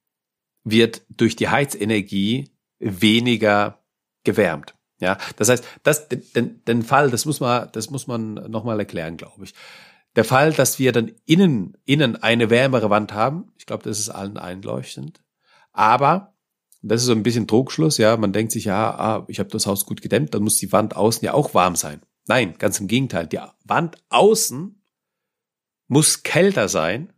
wird 0.66 1.04
durch 1.08 1.38
die 1.38 1.48
Heizenergie 1.48 2.52
weniger 2.80 3.82
gewärmt. 4.26 4.76
Ja, 5.04 5.18
das 5.36 5.50
heißt, 5.50 5.66
das, 5.84 6.08
den, 6.08 6.64
den 6.64 6.82
Fall, 6.82 7.12
das 7.12 7.26
muss 7.26 7.42
man, 7.42 7.68
das 7.74 7.90
muss 7.90 8.08
man 8.08 8.36
nochmal 8.36 8.80
erklären, 8.80 9.18
glaube 9.18 9.44
ich. 9.44 9.54
Der 10.16 10.24
Fall, 10.24 10.54
dass 10.54 10.80
wir 10.80 10.94
dann 10.94 11.12
innen, 11.26 11.78
innen 11.84 12.16
eine 12.16 12.50
wärmere 12.50 12.90
Wand 12.90 13.12
haben, 13.12 13.52
ich 13.58 13.66
glaube, 13.66 13.84
das 13.84 14.00
ist 14.00 14.08
allen 14.08 14.38
einleuchtend. 14.38 15.22
Aber, 15.74 16.36
das 16.82 17.02
ist 17.02 17.08
so 17.08 17.12
ein 17.12 17.24
bisschen 17.24 17.48
Trugschluss, 17.48 17.98
ja, 17.98 18.16
man 18.16 18.32
denkt 18.32 18.54
sich, 18.54 18.64
ja, 18.64 18.92
ah, 18.92 19.26
ich 19.28 19.40
habe 19.40 19.50
das 19.50 19.68
Haus 19.68 19.86
gut 19.86 20.02
gedämmt, 20.02 20.34
dann 20.34 20.44
muss 20.44 20.56
die 20.56 20.72
Wand 20.72 20.96
außen 20.96 21.26
ja 21.26 21.34
auch 21.34 21.54
warm 21.54 21.76
sein. 21.76 22.02
Nein, 22.28 22.56
ganz 22.58 22.80
im 22.80 22.88
Gegenteil. 22.88 23.28
Die 23.28 23.40
Wand 23.66 23.98
außen 24.08 24.82
muss 25.90 26.24
kälter 26.24 26.70
sein, 26.70 27.12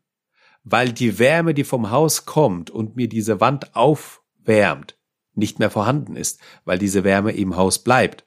weil 0.64 0.92
die 0.92 1.20
Wärme, 1.20 1.54
die 1.54 1.64
vom 1.64 1.92
Haus 1.92 2.26
kommt 2.26 2.72
und 2.72 2.96
mir 2.96 3.08
diese 3.08 3.40
Wand 3.40 3.76
aufwärmt, 3.76 4.98
nicht 5.38 5.60
mehr 5.60 5.70
vorhanden 5.70 6.16
ist, 6.16 6.40
weil 6.64 6.80
diese 6.80 7.04
Wärme 7.04 7.32
im 7.32 7.56
Haus 7.56 7.84
bleibt. 7.84 8.26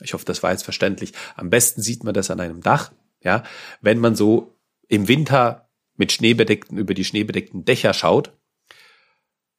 Ich 0.00 0.14
hoffe, 0.14 0.24
das 0.24 0.42
war 0.42 0.52
jetzt 0.52 0.64
verständlich. 0.64 1.12
Am 1.36 1.50
besten 1.50 1.82
sieht 1.82 2.04
man 2.04 2.14
das 2.14 2.30
an 2.30 2.40
einem 2.40 2.60
Dach, 2.60 2.92
ja, 3.20 3.44
wenn 3.80 3.98
man 3.98 4.14
so 4.14 4.58
im 4.88 5.08
Winter 5.08 5.70
mit 5.96 6.12
schneebedeckten 6.12 6.78
über 6.78 6.94
die 6.94 7.04
schneebedeckten 7.04 7.64
Dächer 7.64 7.94
schaut 7.94 8.32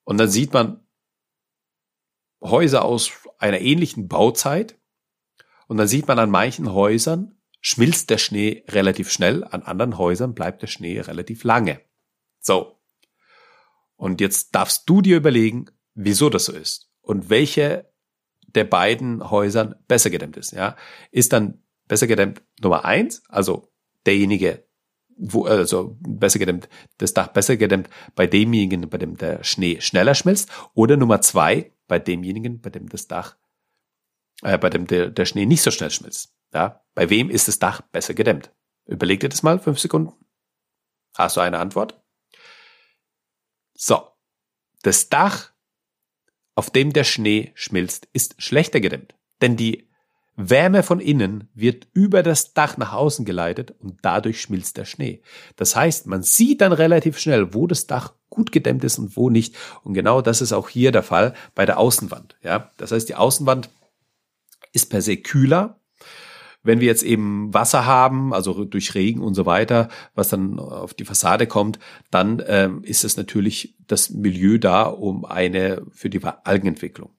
und 0.03 0.17
dann 0.17 0.29
sieht 0.29 0.53
man 0.53 0.85
Häuser 2.41 2.85
aus 2.85 3.11
einer 3.39 3.59
ähnlichen 3.59 4.07
Bauzeit 4.07 4.79
und 5.67 5.77
dann 5.77 5.87
sieht 5.87 6.07
man 6.07 6.19
an 6.19 6.29
manchen 6.29 6.71
Häusern 6.71 7.37
schmilzt 7.59 8.09
der 8.09 8.17
Schnee 8.17 8.63
relativ 8.69 9.11
schnell, 9.11 9.43
an 9.43 9.63
anderen 9.63 9.97
Häusern 9.97 10.33
bleibt 10.33 10.61
der 10.61 10.67
Schnee 10.67 10.99
relativ 10.99 11.43
lange. 11.43 11.81
So. 12.39 12.79
Und 13.95 14.21
jetzt 14.21 14.53
darfst 14.53 14.87
du 14.87 15.01
dir 15.01 15.17
überlegen, 15.17 15.65
wieso 15.97 16.29
das 16.29 16.45
so 16.45 16.53
ist 16.53 16.89
und 17.01 17.29
welche 17.29 17.91
der 18.47 18.63
beiden 18.63 19.29
Häusern 19.29 19.75
besser 19.87 20.09
gedämmt 20.09 20.37
ist. 20.37 20.51
Ja, 20.51 20.77
ist 21.11 21.33
dann 21.33 21.61
besser 21.87 22.07
gedämmt 22.07 22.41
Nummer 22.61 22.85
eins, 22.85 23.23
also 23.27 23.71
derjenige, 24.05 24.65
wo 25.17 25.45
also 25.45 25.97
besser 25.99 26.39
gedämmt, 26.39 26.69
das 26.97 27.13
Dach 27.13 27.29
besser 27.29 27.57
gedämmt 27.57 27.89
bei 28.15 28.27
demjenigen, 28.27 28.87
bei 28.89 28.97
dem 28.97 29.17
der 29.17 29.43
Schnee 29.43 29.81
schneller 29.81 30.15
schmilzt, 30.15 30.49
oder 30.73 30.95
Nummer 30.95 31.21
zwei 31.21 31.73
bei 31.87 31.99
demjenigen, 31.99 32.61
bei 32.61 32.69
dem 32.69 32.87
das 32.87 33.07
Dach, 33.07 33.35
äh, 34.43 34.57
bei 34.57 34.69
dem 34.69 34.85
der, 34.85 35.09
der 35.09 35.25
Schnee 35.25 35.45
nicht 35.45 35.63
so 35.63 35.71
schnell 35.71 35.91
schmilzt. 35.91 36.33
Ja, 36.53 36.85
bei 36.93 37.09
wem 37.09 37.29
ist 37.29 37.47
das 37.47 37.59
Dach 37.59 37.81
besser 37.81 38.13
gedämmt? 38.13 38.53
Überleg 38.85 39.19
dir 39.19 39.29
das 39.29 39.43
mal 39.43 39.59
fünf 39.59 39.79
Sekunden. 39.79 40.13
Hast 41.15 41.35
du 41.35 41.41
eine 41.41 41.59
Antwort? 41.59 41.99
So, 43.73 44.07
das 44.83 45.09
Dach 45.09 45.51
auf 46.57 46.71
dem 46.71 46.91
der 46.91 47.03
Schnee 47.03 47.51
schmilzt, 47.53 48.07
ist 48.13 48.41
schlechter 48.41 48.79
gedämmt. 48.79 49.13
Denn 49.41 49.55
die 49.55 49.87
Wärme 50.35 50.81
von 50.81 50.99
innen 50.99 51.49
wird 51.53 51.87
über 51.93 52.23
das 52.23 52.53
Dach 52.53 52.77
nach 52.77 52.93
außen 52.93 53.25
geleitet 53.25 53.75
und 53.79 53.99
dadurch 54.01 54.41
schmilzt 54.41 54.77
der 54.77 54.85
Schnee. 54.85 55.21
Das 55.55 55.75
heißt, 55.75 56.07
man 56.07 56.23
sieht 56.23 56.61
dann 56.61 56.71
relativ 56.71 57.19
schnell, 57.19 57.53
wo 57.53 57.67
das 57.67 57.85
Dach 57.85 58.13
gut 58.29 58.51
gedämmt 58.51 58.83
ist 58.83 58.97
und 58.97 59.15
wo 59.15 59.29
nicht. 59.29 59.55
Und 59.83 59.93
genau 59.93 60.21
das 60.21 60.41
ist 60.41 60.51
auch 60.51 60.67
hier 60.67 60.91
der 60.91 61.03
Fall 61.03 61.35
bei 61.53 61.67
der 61.67 61.77
Außenwand. 61.77 62.35
Ja, 62.41 62.71
das 62.77 62.91
heißt, 62.91 63.07
die 63.07 63.15
Außenwand 63.15 63.69
ist 64.73 64.89
per 64.89 65.03
se 65.03 65.17
kühler 65.17 65.76
wenn 66.67 66.79
wir 66.81 66.87
jetzt 66.87 67.03
eben 67.03 67.53
Wasser 67.53 67.85
haben, 67.85 68.33
also 68.33 68.65
durch 68.65 68.93
Regen 68.93 69.21
und 69.21 69.33
so 69.33 69.45
weiter, 69.45 69.87
was 70.13 70.29
dann 70.29 70.59
auf 70.59 70.93
die 70.93 71.05
Fassade 71.05 71.47
kommt, 71.47 71.79
dann 72.11 72.43
ähm, 72.45 72.83
ist 72.83 73.03
es 73.03 73.17
natürlich 73.17 73.75
das 73.87 74.11
Milieu 74.11 74.57
da 74.57 74.83
um 74.83 75.25
eine 75.25 75.81
für 75.91 76.09
die 76.09 76.21
Algenentwicklung. 76.23 77.09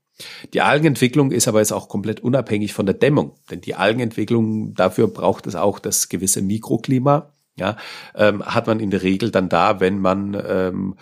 Die 0.53 0.61
Algenentwicklung 0.61 1.31
ist 1.31 1.49
aber 1.49 1.61
jetzt 1.61 1.73
auch 1.73 1.89
komplett 1.89 2.21
unabhängig 2.21 2.73
von 2.73 2.87
der 2.87 2.95
Dämmung, 2.95 3.33
denn 3.51 3.61
die 3.61 3.75
Algenentwicklung 3.75 4.75
dafür 4.75 5.09
braucht 5.09 5.47
es 5.47 5.55
auch 5.55 5.79
das 5.79 6.09
gewisse 6.09 6.43
Mikroklima. 6.43 7.33
Ja, 7.57 7.77
ähm, 8.15 8.45
hat 8.45 8.69
man 8.69 8.79
in 8.79 8.91
der 8.91 9.03
Regel 9.03 9.33
dann 9.33 9.49
da, 9.49 9.81
wenn 9.81 9.99
man 9.99 10.41
ähm, 10.47 10.95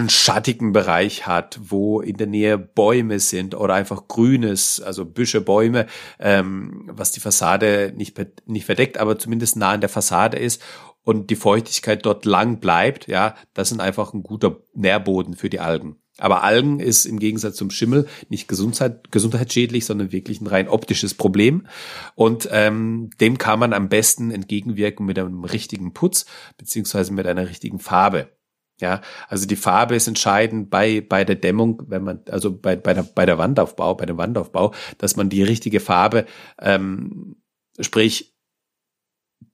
einen 0.00 0.10
schattigen 0.10 0.72
Bereich 0.72 1.26
hat, 1.26 1.60
wo 1.62 2.00
in 2.00 2.16
der 2.16 2.26
Nähe 2.26 2.58
Bäume 2.58 3.20
sind 3.20 3.54
oder 3.54 3.74
einfach 3.74 4.08
Grünes, 4.08 4.80
also 4.80 5.04
Büsche, 5.04 5.40
Bäume, 5.40 5.86
ähm, 6.18 6.90
was 6.92 7.12
die 7.12 7.20
Fassade 7.20 7.92
nicht, 7.96 8.18
nicht 8.46 8.66
verdeckt, 8.66 8.98
aber 8.98 9.18
zumindest 9.18 9.56
nah 9.56 9.70
an 9.70 9.80
der 9.80 9.90
Fassade 9.90 10.38
ist 10.38 10.62
und 11.02 11.30
die 11.30 11.36
Feuchtigkeit 11.36 12.04
dort 12.04 12.24
lang 12.24 12.60
bleibt, 12.60 13.06
ja, 13.06 13.34
das 13.54 13.68
sind 13.68 13.80
einfach 13.80 14.12
ein 14.12 14.22
guter 14.22 14.60
Nährboden 14.74 15.34
für 15.34 15.50
die 15.50 15.60
Algen. 15.60 15.96
Aber 16.18 16.42
Algen 16.44 16.80
ist 16.80 17.06
im 17.06 17.18
Gegensatz 17.18 17.56
zum 17.56 17.70
Schimmel 17.70 18.06
nicht 18.28 18.46
Gesundheit, 18.46 19.10
gesundheitsschädlich, 19.10 19.86
sondern 19.86 20.12
wirklich 20.12 20.40
ein 20.40 20.46
rein 20.46 20.68
optisches 20.68 21.14
Problem. 21.14 21.66
Und 22.14 22.48
ähm, 22.52 23.08
dem 23.20 23.38
kann 23.38 23.58
man 23.58 23.72
am 23.72 23.88
besten 23.88 24.30
entgegenwirken 24.30 25.06
mit 25.06 25.18
einem 25.18 25.44
richtigen 25.44 25.94
Putz 25.94 26.26
beziehungsweise 26.58 27.14
mit 27.14 27.26
einer 27.26 27.48
richtigen 27.48 27.78
Farbe. 27.78 28.28
Ja, 28.80 29.02
also 29.28 29.46
die 29.46 29.56
Farbe 29.56 29.94
ist 29.94 30.08
entscheidend 30.08 30.70
bei, 30.70 31.02
bei 31.02 31.24
der 31.24 31.36
Dämmung, 31.36 31.82
wenn 31.88 32.02
man, 32.02 32.20
also 32.30 32.56
bei, 32.56 32.76
bei, 32.76 32.94
der, 32.94 33.02
bei 33.02 33.26
der 33.26 33.36
Wandaufbau, 33.36 33.94
bei 33.94 34.06
dem 34.06 34.16
Wandaufbau, 34.16 34.72
dass 34.96 35.16
man 35.16 35.28
die 35.28 35.42
richtige 35.42 35.80
Farbe, 35.80 36.24
ähm, 36.58 37.36
sprich 37.78 38.34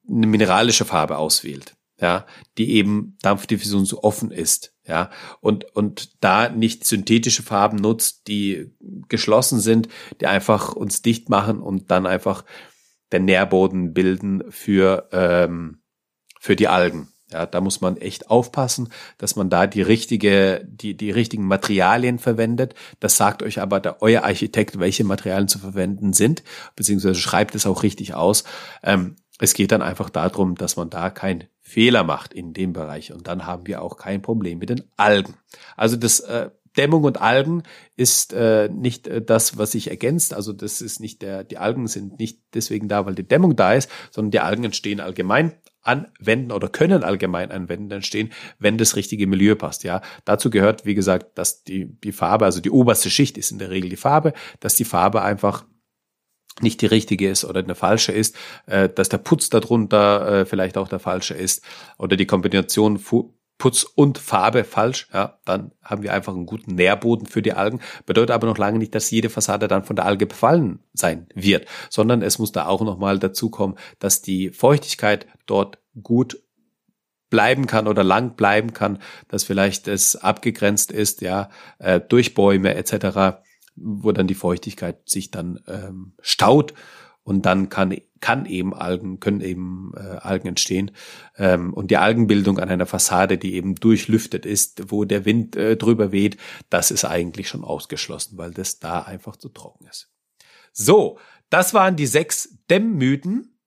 eine 0.08 0.28
mineralische 0.28 0.84
Farbe 0.84 1.18
auswählt, 1.18 1.76
ja, 2.00 2.24
die 2.56 2.70
eben 2.74 3.18
Dampfdiffusion 3.22 3.84
so 3.84 4.04
offen 4.04 4.30
ist, 4.30 4.74
ja, 4.86 5.10
und, 5.40 5.64
und 5.74 6.22
da 6.22 6.48
nicht 6.48 6.84
synthetische 6.84 7.42
Farben 7.42 7.78
nutzt, 7.78 8.28
die 8.28 8.72
geschlossen 9.08 9.58
sind, 9.58 9.88
die 10.20 10.26
einfach 10.26 10.72
uns 10.74 11.02
dicht 11.02 11.28
machen 11.28 11.60
und 11.60 11.90
dann 11.90 12.06
einfach 12.06 12.44
den 13.12 13.24
Nährboden 13.24 13.92
bilden 13.92 14.44
für, 14.50 15.08
ähm, 15.10 15.82
für 16.38 16.54
die 16.54 16.68
Algen. 16.68 17.08
Ja, 17.32 17.44
da 17.44 17.60
muss 17.60 17.80
man 17.80 17.96
echt 17.96 18.30
aufpassen, 18.30 18.88
dass 19.18 19.34
man 19.34 19.50
da 19.50 19.66
die 19.66 19.82
richtige, 19.82 20.64
die, 20.64 20.96
die 20.96 21.10
richtigen 21.10 21.44
Materialien 21.44 22.20
verwendet. 22.20 22.74
Das 23.00 23.16
sagt 23.16 23.42
euch 23.42 23.60
aber 23.60 23.80
der, 23.80 24.00
euer 24.00 24.22
Architekt, 24.22 24.78
welche 24.78 25.02
Materialien 25.02 25.48
zu 25.48 25.58
verwenden 25.58 26.12
sind, 26.12 26.44
beziehungsweise 26.76 27.16
schreibt 27.16 27.56
es 27.56 27.66
auch 27.66 27.82
richtig 27.82 28.14
aus. 28.14 28.44
Ähm, 28.84 29.16
es 29.40 29.54
geht 29.54 29.72
dann 29.72 29.82
einfach 29.82 30.08
darum, 30.08 30.54
dass 30.54 30.76
man 30.76 30.88
da 30.88 31.10
keinen 31.10 31.44
Fehler 31.60 32.04
macht 32.04 32.32
in 32.32 32.52
dem 32.52 32.72
Bereich 32.72 33.12
und 33.12 33.26
dann 33.26 33.44
haben 33.44 33.66
wir 33.66 33.82
auch 33.82 33.96
kein 33.96 34.22
Problem 34.22 34.58
mit 34.58 34.70
den 34.70 34.84
Algen. 34.96 35.34
Also 35.76 35.96
das 35.96 36.20
äh, 36.20 36.50
Dämmung 36.76 37.04
und 37.04 37.20
Algen 37.20 37.62
ist 37.96 38.32
äh, 38.32 38.68
nicht 38.68 39.08
äh, 39.08 39.20
das, 39.20 39.58
was 39.58 39.72
sich 39.72 39.90
ergänzt. 39.90 40.32
Also 40.32 40.52
das 40.52 40.80
ist 40.80 41.00
nicht 41.00 41.22
der, 41.22 41.42
die 41.42 41.58
Algen 41.58 41.88
sind 41.88 42.18
nicht 42.18 42.40
deswegen 42.54 42.88
da, 42.88 43.04
weil 43.04 43.14
die 43.14 43.26
Dämmung 43.26 43.56
da 43.56 43.72
ist, 43.72 43.90
sondern 44.10 44.30
die 44.30 44.40
Algen 44.40 44.64
entstehen 44.64 45.00
allgemein 45.00 45.52
anwenden 45.86 46.52
oder 46.52 46.68
können 46.68 47.04
allgemein 47.04 47.50
anwenden 47.50 47.90
entstehen, 47.90 48.32
wenn 48.58 48.78
das 48.78 48.96
richtige 48.96 49.26
Milieu 49.26 49.54
passt. 49.54 49.84
Ja, 49.84 50.02
dazu 50.24 50.50
gehört, 50.50 50.84
wie 50.84 50.94
gesagt, 50.94 51.38
dass 51.38 51.64
die, 51.64 51.86
die 52.00 52.12
Farbe, 52.12 52.44
also 52.44 52.60
die 52.60 52.70
oberste 52.70 53.10
Schicht 53.10 53.38
ist 53.38 53.50
in 53.50 53.58
der 53.58 53.70
Regel 53.70 53.90
die 53.90 53.96
Farbe, 53.96 54.32
dass 54.60 54.74
die 54.74 54.84
Farbe 54.84 55.22
einfach 55.22 55.64
nicht 56.60 56.80
die 56.80 56.86
richtige 56.86 57.28
ist 57.28 57.44
oder 57.44 57.60
eine 57.60 57.74
falsche 57.74 58.12
ist, 58.12 58.36
äh, 58.66 58.88
dass 58.88 59.08
der 59.08 59.18
Putz 59.18 59.50
darunter 59.50 60.40
äh, 60.40 60.46
vielleicht 60.46 60.78
auch 60.78 60.88
der 60.88 60.98
falsche 60.98 61.34
ist 61.34 61.62
oder 61.98 62.16
die 62.16 62.26
Kombination 62.26 62.98
Putz 63.58 63.84
und 63.84 64.18
Farbe 64.18 64.64
falsch, 64.64 65.08
ja, 65.14 65.38
dann 65.44 65.72
haben 65.82 66.02
wir 66.02 66.12
einfach 66.12 66.34
einen 66.34 66.46
guten 66.46 66.74
Nährboden 66.74 67.26
für 67.26 67.40
die 67.40 67.54
Algen. 67.54 67.80
Bedeutet 68.04 68.32
aber 68.32 68.46
noch 68.46 68.58
lange 68.58 68.78
nicht, 68.78 68.94
dass 68.94 69.10
jede 69.10 69.30
Fassade 69.30 69.66
dann 69.66 69.84
von 69.84 69.96
der 69.96 70.04
Alge 70.04 70.26
befallen 70.26 70.80
sein 70.92 71.26
wird, 71.34 71.66
sondern 71.88 72.20
es 72.20 72.38
muss 72.38 72.52
da 72.52 72.66
auch 72.66 72.82
nochmal 72.82 73.18
dazu 73.18 73.48
kommen, 73.48 73.76
dass 73.98 74.20
die 74.20 74.50
Feuchtigkeit 74.50 75.26
dort 75.46 75.78
gut 76.02 76.38
bleiben 77.30 77.66
kann 77.66 77.88
oder 77.88 78.04
lang 78.04 78.36
bleiben 78.36 78.72
kann, 78.72 78.98
dass 79.28 79.44
vielleicht 79.44 79.88
es 79.88 80.16
abgegrenzt 80.16 80.92
ist, 80.92 81.22
ja, 81.22 81.48
äh, 81.78 82.00
durch 82.00 82.34
Bäume 82.34 82.74
etc., 82.74 83.38
wo 83.74 84.12
dann 84.12 84.26
die 84.26 84.34
Feuchtigkeit 84.34 85.08
sich 85.08 85.30
dann 85.30 85.60
ähm, 85.66 86.14
staut 86.20 86.72
und 87.26 87.44
dann 87.44 87.68
kann 87.68 87.94
kann 88.20 88.46
eben 88.46 88.72
Algen 88.72 89.20
können 89.20 89.40
eben 89.40 89.92
äh, 89.96 90.00
Algen 90.00 90.48
entstehen 90.48 90.92
ähm, 91.36 91.74
und 91.74 91.90
die 91.90 91.96
Algenbildung 91.96 92.58
an 92.58 92.68
einer 92.70 92.86
Fassade, 92.86 93.36
die 93.36 93.54
eben 93.54 93.74
durchlüftet 93.74 94.46
ist, 94.46 94.90
wo 94.90 95.04
der 95.04 95.24
Wind 95.24 95.56
äh, 95.56 95.76
drüber 95.76 96.12
weht, 96.12 96.38
das 96.70 96.90
ist 96.90 97.04
eigentlich 97.04 97.48
schon 97.48 97.64
ausgeschlossen, 97.64 98.38
weil 98.38 98.52
das 98.52 98.78
da 98.78 99.02
einfach 99.02 99.36
zu 99.36 99.48
trocken 99.48 99.86
ist. 99.86 100.08
So, 100.72 101.18
das 101.50 101.74
waren 101.74 101.96
die 101.96 102.06
sechs 102.06 102.56
Dämmmythen 102.70 103.58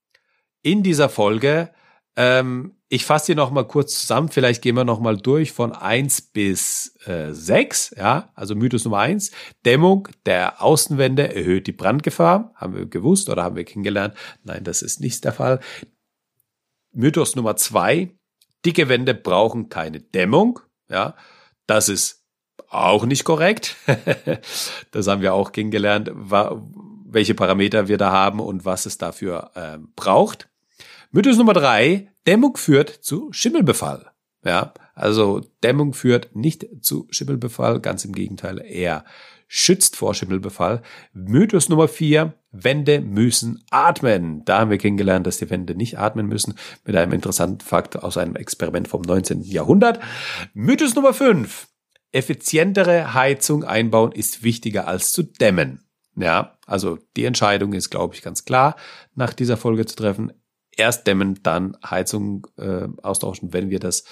in 0.62 0.82
dieser 0.82 1.10
Folge. 1.10 1.72
Ähm, 2.20 2.74
ich 2.90 3.06
fasse 3.06 3.28
hier 3.28 3.36
noch 3.36 3.50
mal 3.50 3.66
kurz 3.66 4.02
zusammen. 4.02 4.28
Vielleicht 4.28 4.62
gehen 4.62 4.76
wir 4.76 4.84
noch 4.84 5.00
mal 5.00 5.16
durch 5.16 5.54
von 5.54 5.72
eins 5.72 6.20
bis 6.20 6.98
äh, 7.06 7.32
sechs. 7.32 7.96
Ja, 7.96 8.34
also 8.36 8.56
Mythos 8.56 8.84
Nummer 8.84 8.98
eins: 8.98 9.32
Dämmung 9.66 10.10
der 10.26 10.62
Außenwände 10.62 11.34
erhöht 11.34 11.68
die 11.68 11.72
Brandgefahr. 11.72 12.52
Haben 12.56 12.76
wir 12.76 12.88
gewusst 12.88 13.30
oder 13.30 13.44
haben 13.44 13.56
wir 13.56 13.64
kennengelernt? 13.64 14.16
Nein, 14.44 14.66
das 14.66 14.82
ist 14.82 15.00
nicht 15.00 15.24
der 15.24 15.32
Fall. 15.32 15.62
Mythos 16.92 17.38
Nummer 17.38 17.56
zwei: 17.56 18.14
Dicke 18.66 18.90
Wände 18.90 19.14
brauchen 19.14 19.70
keine 19.70 20.02
Dämmung. 20.02 20.60
Ja, 20.90 21.16
das 21.68 21.88
ist 21.88 22.26
auch 22.68 23.06
nicht 23.06 23.24
korrekt. 23.24 23.78
das 24.92 25.08
haben 25.08 25.22
wir 25.22 25.34
auch 25.34 25.54
kennengelernt, 25.54 26.12
welche 26.14 27.34
Parameter 27.34 27.88
wir 27.88 27.98
da 27.98 28.12
haben 28.12 28.42
und 28.42 28.66
was 28.66 28.86
es 28.86 28.98
dafür 28.98 29.52
äh, 29.56 29.78
braucht. 29.96 30.49
Mythos 31.12 31.38
Nummer 31.38 31.54
drei, 31.54 32.12
Dämmung 32.28 32.56
führt 32.56 32.90
zu 32.90 33.30
Schimmelbefall. 33.32 34.12
Ja, 34.46 34.76
also 34.94 35.42
Dämmung 35.64 35.94
führt 35.94 36.36
nicht 36.36 36.68
zu 36.82 37.08
Schimmelbefall, 37.10 37.80
ganz 37.80 38.06
im 38.06 38.14
Gegenteil, 38.14 38.60
er 38.60 39.06
schützt 39.48 39.96
vor 39.96 40.14
Schimmelbefall. 40.14 40.84
Mythos 41.12 41.68
Nummer 41.68 41.88
vier, 41.88 42.36
Wände 42.52 43.02
müssen 43.02 43.64
atmen. 43.72 44.46
Da 44.46 44.60
haben 44.60 44.70
wir 44.70 44.78
kennengelernt, 44.78 45.26
dass 45.26 45.40
die 45.40 45.50
Wände 45.50 45.74
nicht 45.74 45.98
atmen 45.98 46.28
müssen, 46.28 46.54
mit 46.86 46.96
einem 46.96 47.14
interessanten 47.14 47.62
Fakt 47.62 47.98
aus 47.98 48.16
einem 48.18 48.36
Experiment 48.36 48.88
vom 48.88 49.02
19. 49.02 49.42
Jahrhundert. 49.42 50.00
Mythos 50.54 50.94
Nummer 50.94 51.16
fünf, 51.16 51.70
effizientere 52.12 53.16
Heizung 53.16 53.64
einbauen 53.64 54.12
ist 54.12 54.44
wichtiger 54.44 54.88
als 54.88 55.12
zu 55.12 55.24
dämmen. 55.24 55.86
Ja, 56.16 56.60
also 56.68 57.00
die 57.16 57.26
Entscheidung 57.26 57.74
ist, 57.74 57.90
glaube 57.90 58.14
ich, 58.14 58.22
ganz 58.22 58.46
klar 58.46 58.76
nach 59.16 59.34
dieser 59.34 59.58
Folge 59.58 59.88
zu 59.88 59.96
treffen 59.96 60.34
erst 60.80 61.06
dämmen, 61.06 61.40
dann 61.44 61.78
Heizung 61.86 62.48
äh, 62.58 62.88
austauschen, 63.04 63.54
wenn 63.54 63.70
wir 63.70 63.80
das 63.80 64.06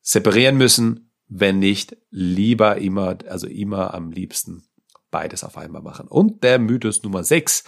separieren 0.00 0.56
müssen. 0.56 1.12
Wenn 1.30 1.58
nicht, 1.58 1.96
lieber 2.10 2.78
immer, 2.78 3.18
also 3.28 3.46
immer 3.46 3.92
am 3.92 4.10
liebsten 4.10 4.62
beides 5.10 5.44
auf 5.44 5.58
einmal 5.58 5.82
machen. 5.82 6.08
Und 6.08 6.42
der 6.42 6.58
Mythos 6.58 7.02
Nummer 7.02 7.22
6. 7.22 7.64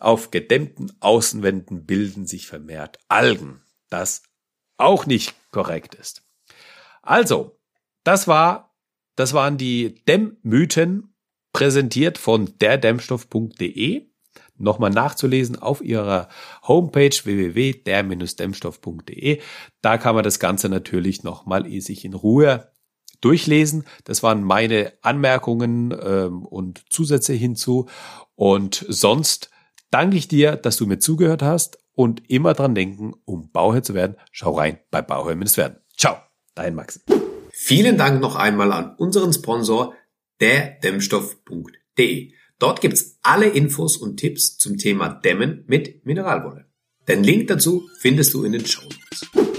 Auf 0.00 0.30
gedämmten 0.30 0.92
Außenwänden 1.00 1.84
bilden 1.84 2.26
sich 2.26 2.46
vermehrt 2.46 2.98
Algen. 3.08 3.62
Das 3.90 4.22
auch 4.76 5.06
nicht 5.06 5.34
korrekt 5.50 5.94
ist. 5.94 6.22
Also, 7.02 7.58
das 8.04 8.28
war, 8.28 8.74
das 9.16 9.32
waren 9.32 9.58
die 9.58 10.04
Dämmmythen 10.04 11.14
präsentiert 11.52 12.18
von 12.18 12.56
derdämmstoff.de 12.58 14.11
nochmal 14.62 14.90
nachzulesen 14.90 15.60
auf 15.60 15.82
ihrer 15.82 16.28
Homepage 16.66 17.10
www.der-dämmstoff.de. 17.10 19.40
Da 19.80 19.98
kann 19.98 20.14
man 20.14 20.24
das 20.24 20.38
Ganze 20.38 20.68
natürlich 20.68 21.22
nochmal 21.22 21.68
sich 21.80 22.04
in 22.04 22.12
Ruhe 22.14 22.70
durchlesen. 23.20 23.84
Das 24.04 24.22
waren 24.22 24.44
meine 24.44 24.92
Anmerkungen 25.02 25.94
ähm, 26.02 26.44
und 26.44 26.84
Zusätze 26.90 27.32
hinzu. 27.32 27.88
Und 28.34 28.84
sonst 28.88 29.50
danke 29.90 30.16
ich 30.16 30.28
dir, 30.28 30.56
dass 30.56 30.76
du 30.76 30.86
mir 30.86 30.98
zugehört 30.98 31.42
hast 31.42 31.78
und 31.94 32.30
immer 32.30 32.54
dran 32.54 32.74
denken, 32.74 33.14
um 33.24 33.50
Bauherr 33.50 33.82
zu 33.82 33.94
werden, 33.94 34.16
schau 34.30 34.52
rein 34.52 34.78
bei 34.90 35.02
Bauherr 35.02 35.38
werden. 35.38 35.76
Ciao, 35.96 36.16
dein 36.54 36.74
Max. 36.74 37.00
Vielen 37.50 37.96
Dank 37.96 38.20
noch 38.20 38.36
einmal 38.36 38.72
an 38.72 38.94
unseren 38.96 39.32
Sponsor, 39.32 39.94
der 40.40 40.78
Dämmstoff.de. 40.82 42.32
Dort 42.62 42.80
gibt's 42.80 43.18
alle 43.22 43.48
Infos 43.48 43.96
und 43.96 44.18
Tipps 44.18 44.56
zum 44.56 44.78
Thema 44.78 45.08
Dämmen 45.08 45.64
mit 45.66 46.06
Mineralwolle. 46.06 46.66
Den 47.08 47.24
Link 47.24 47.48
dazu 47.48 47.88
findest 47.98 48.34
du 48.34 48.44
in 48.44 48.52
den 48.52 48.64
Show 48.64 48.82
Notes. 48.82 49.51